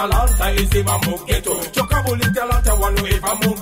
[0.00, 1.60] talanta, ese vamos ghetto.
[1.72, 3.60] Chocabole talanta, wano eva move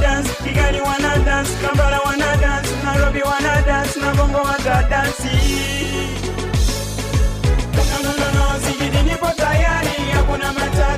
[0.00, 5.34] dance, Kigali wanna dance, Kampala wanna dance, Nairobi wanna dance, na Bongo wata dansi.
[7.74, 10.97] No, no, no, no, sijini nipo tayari, hakuna matata.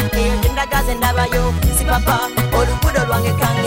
[2.05, 3.60] papa oluguudo lwange kange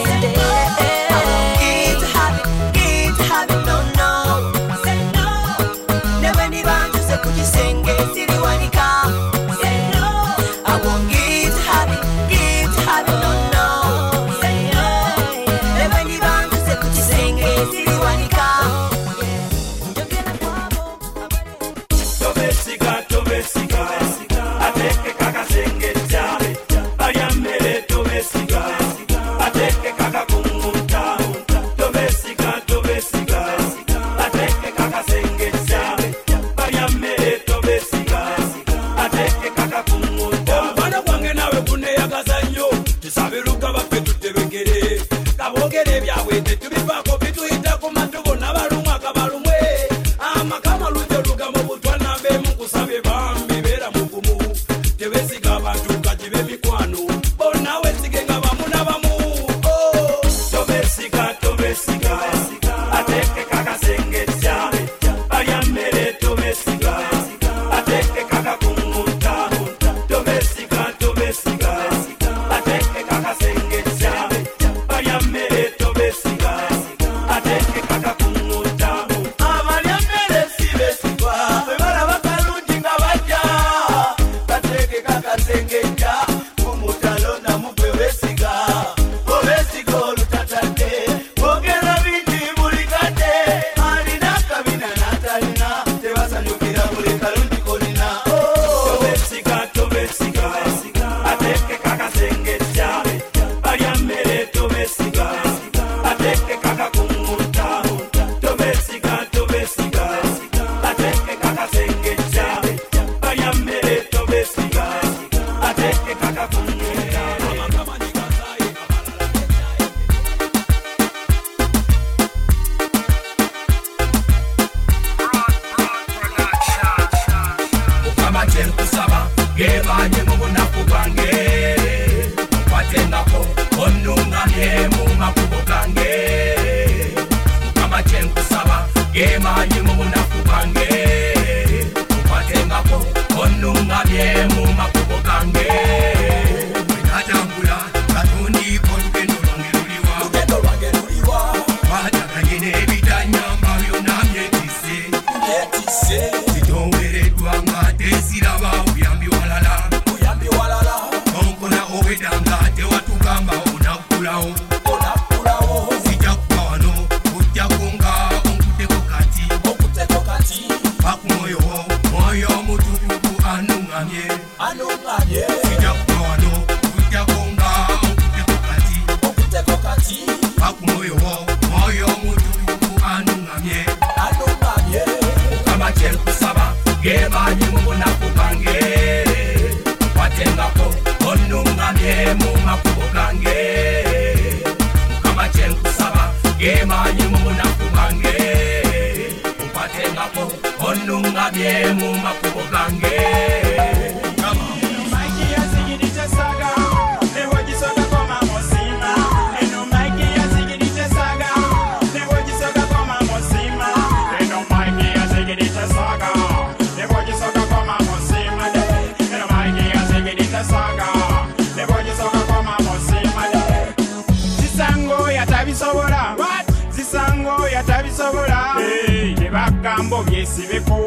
[230.23, 231.01] by'esibeku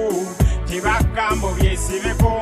[0.67, 2.36] tebagambo by'esibeku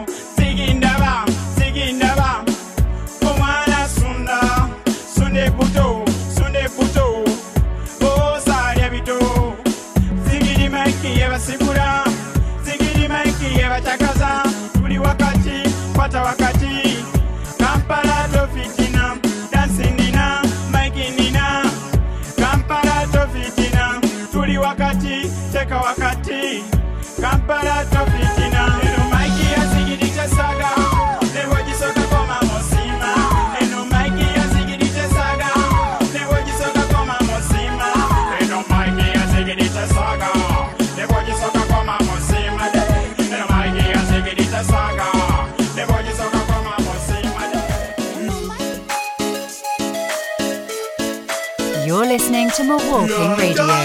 [52.96, 53.85] Wolf Radio.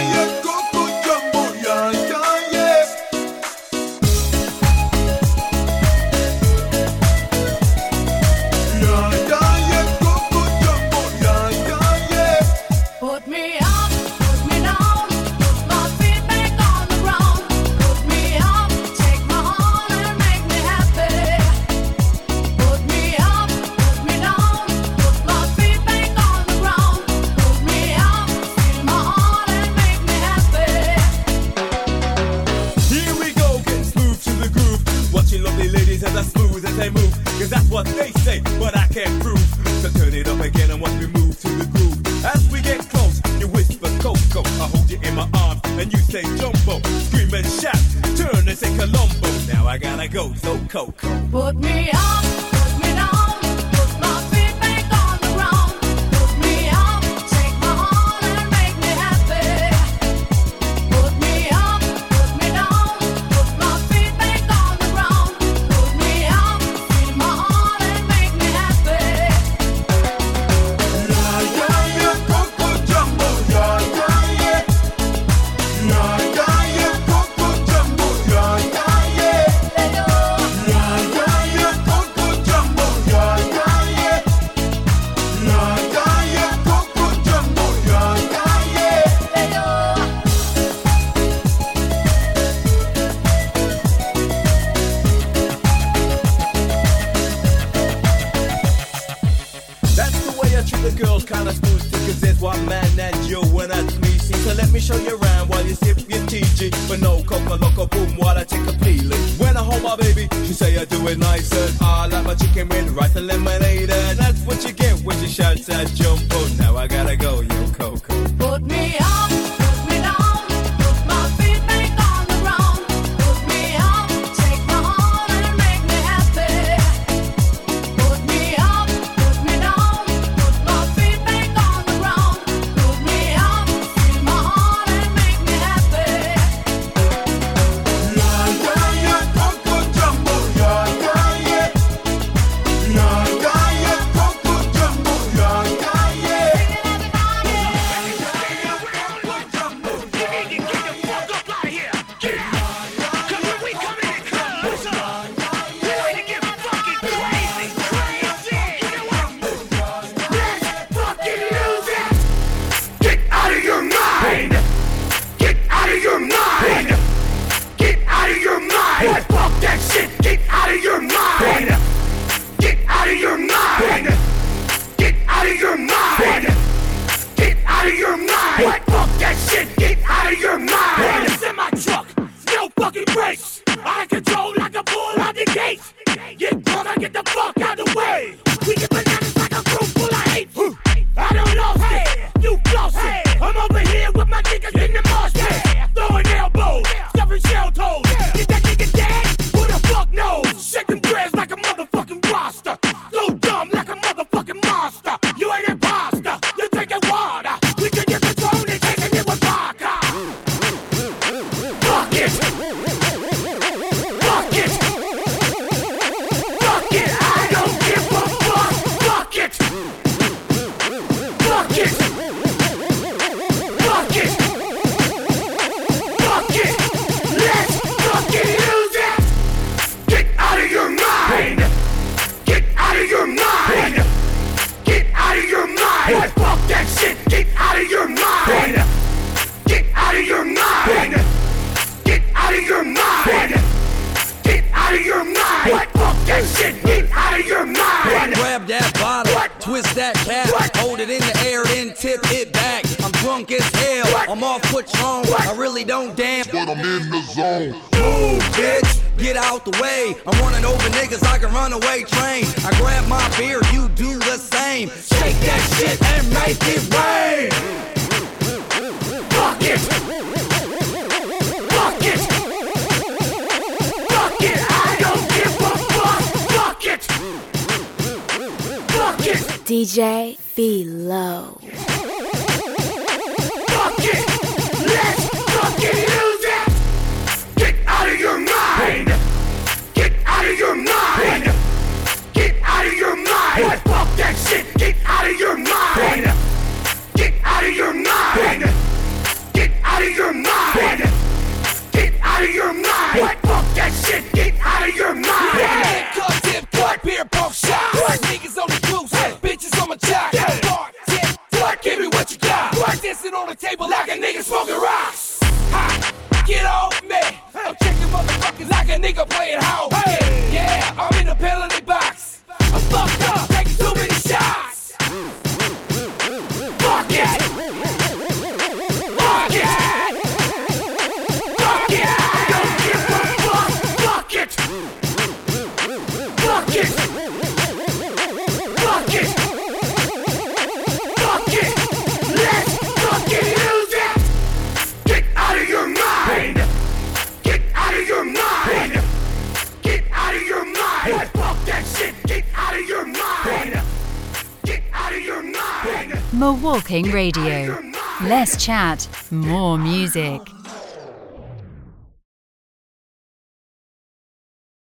[358.71, 360.50] Chat, more music.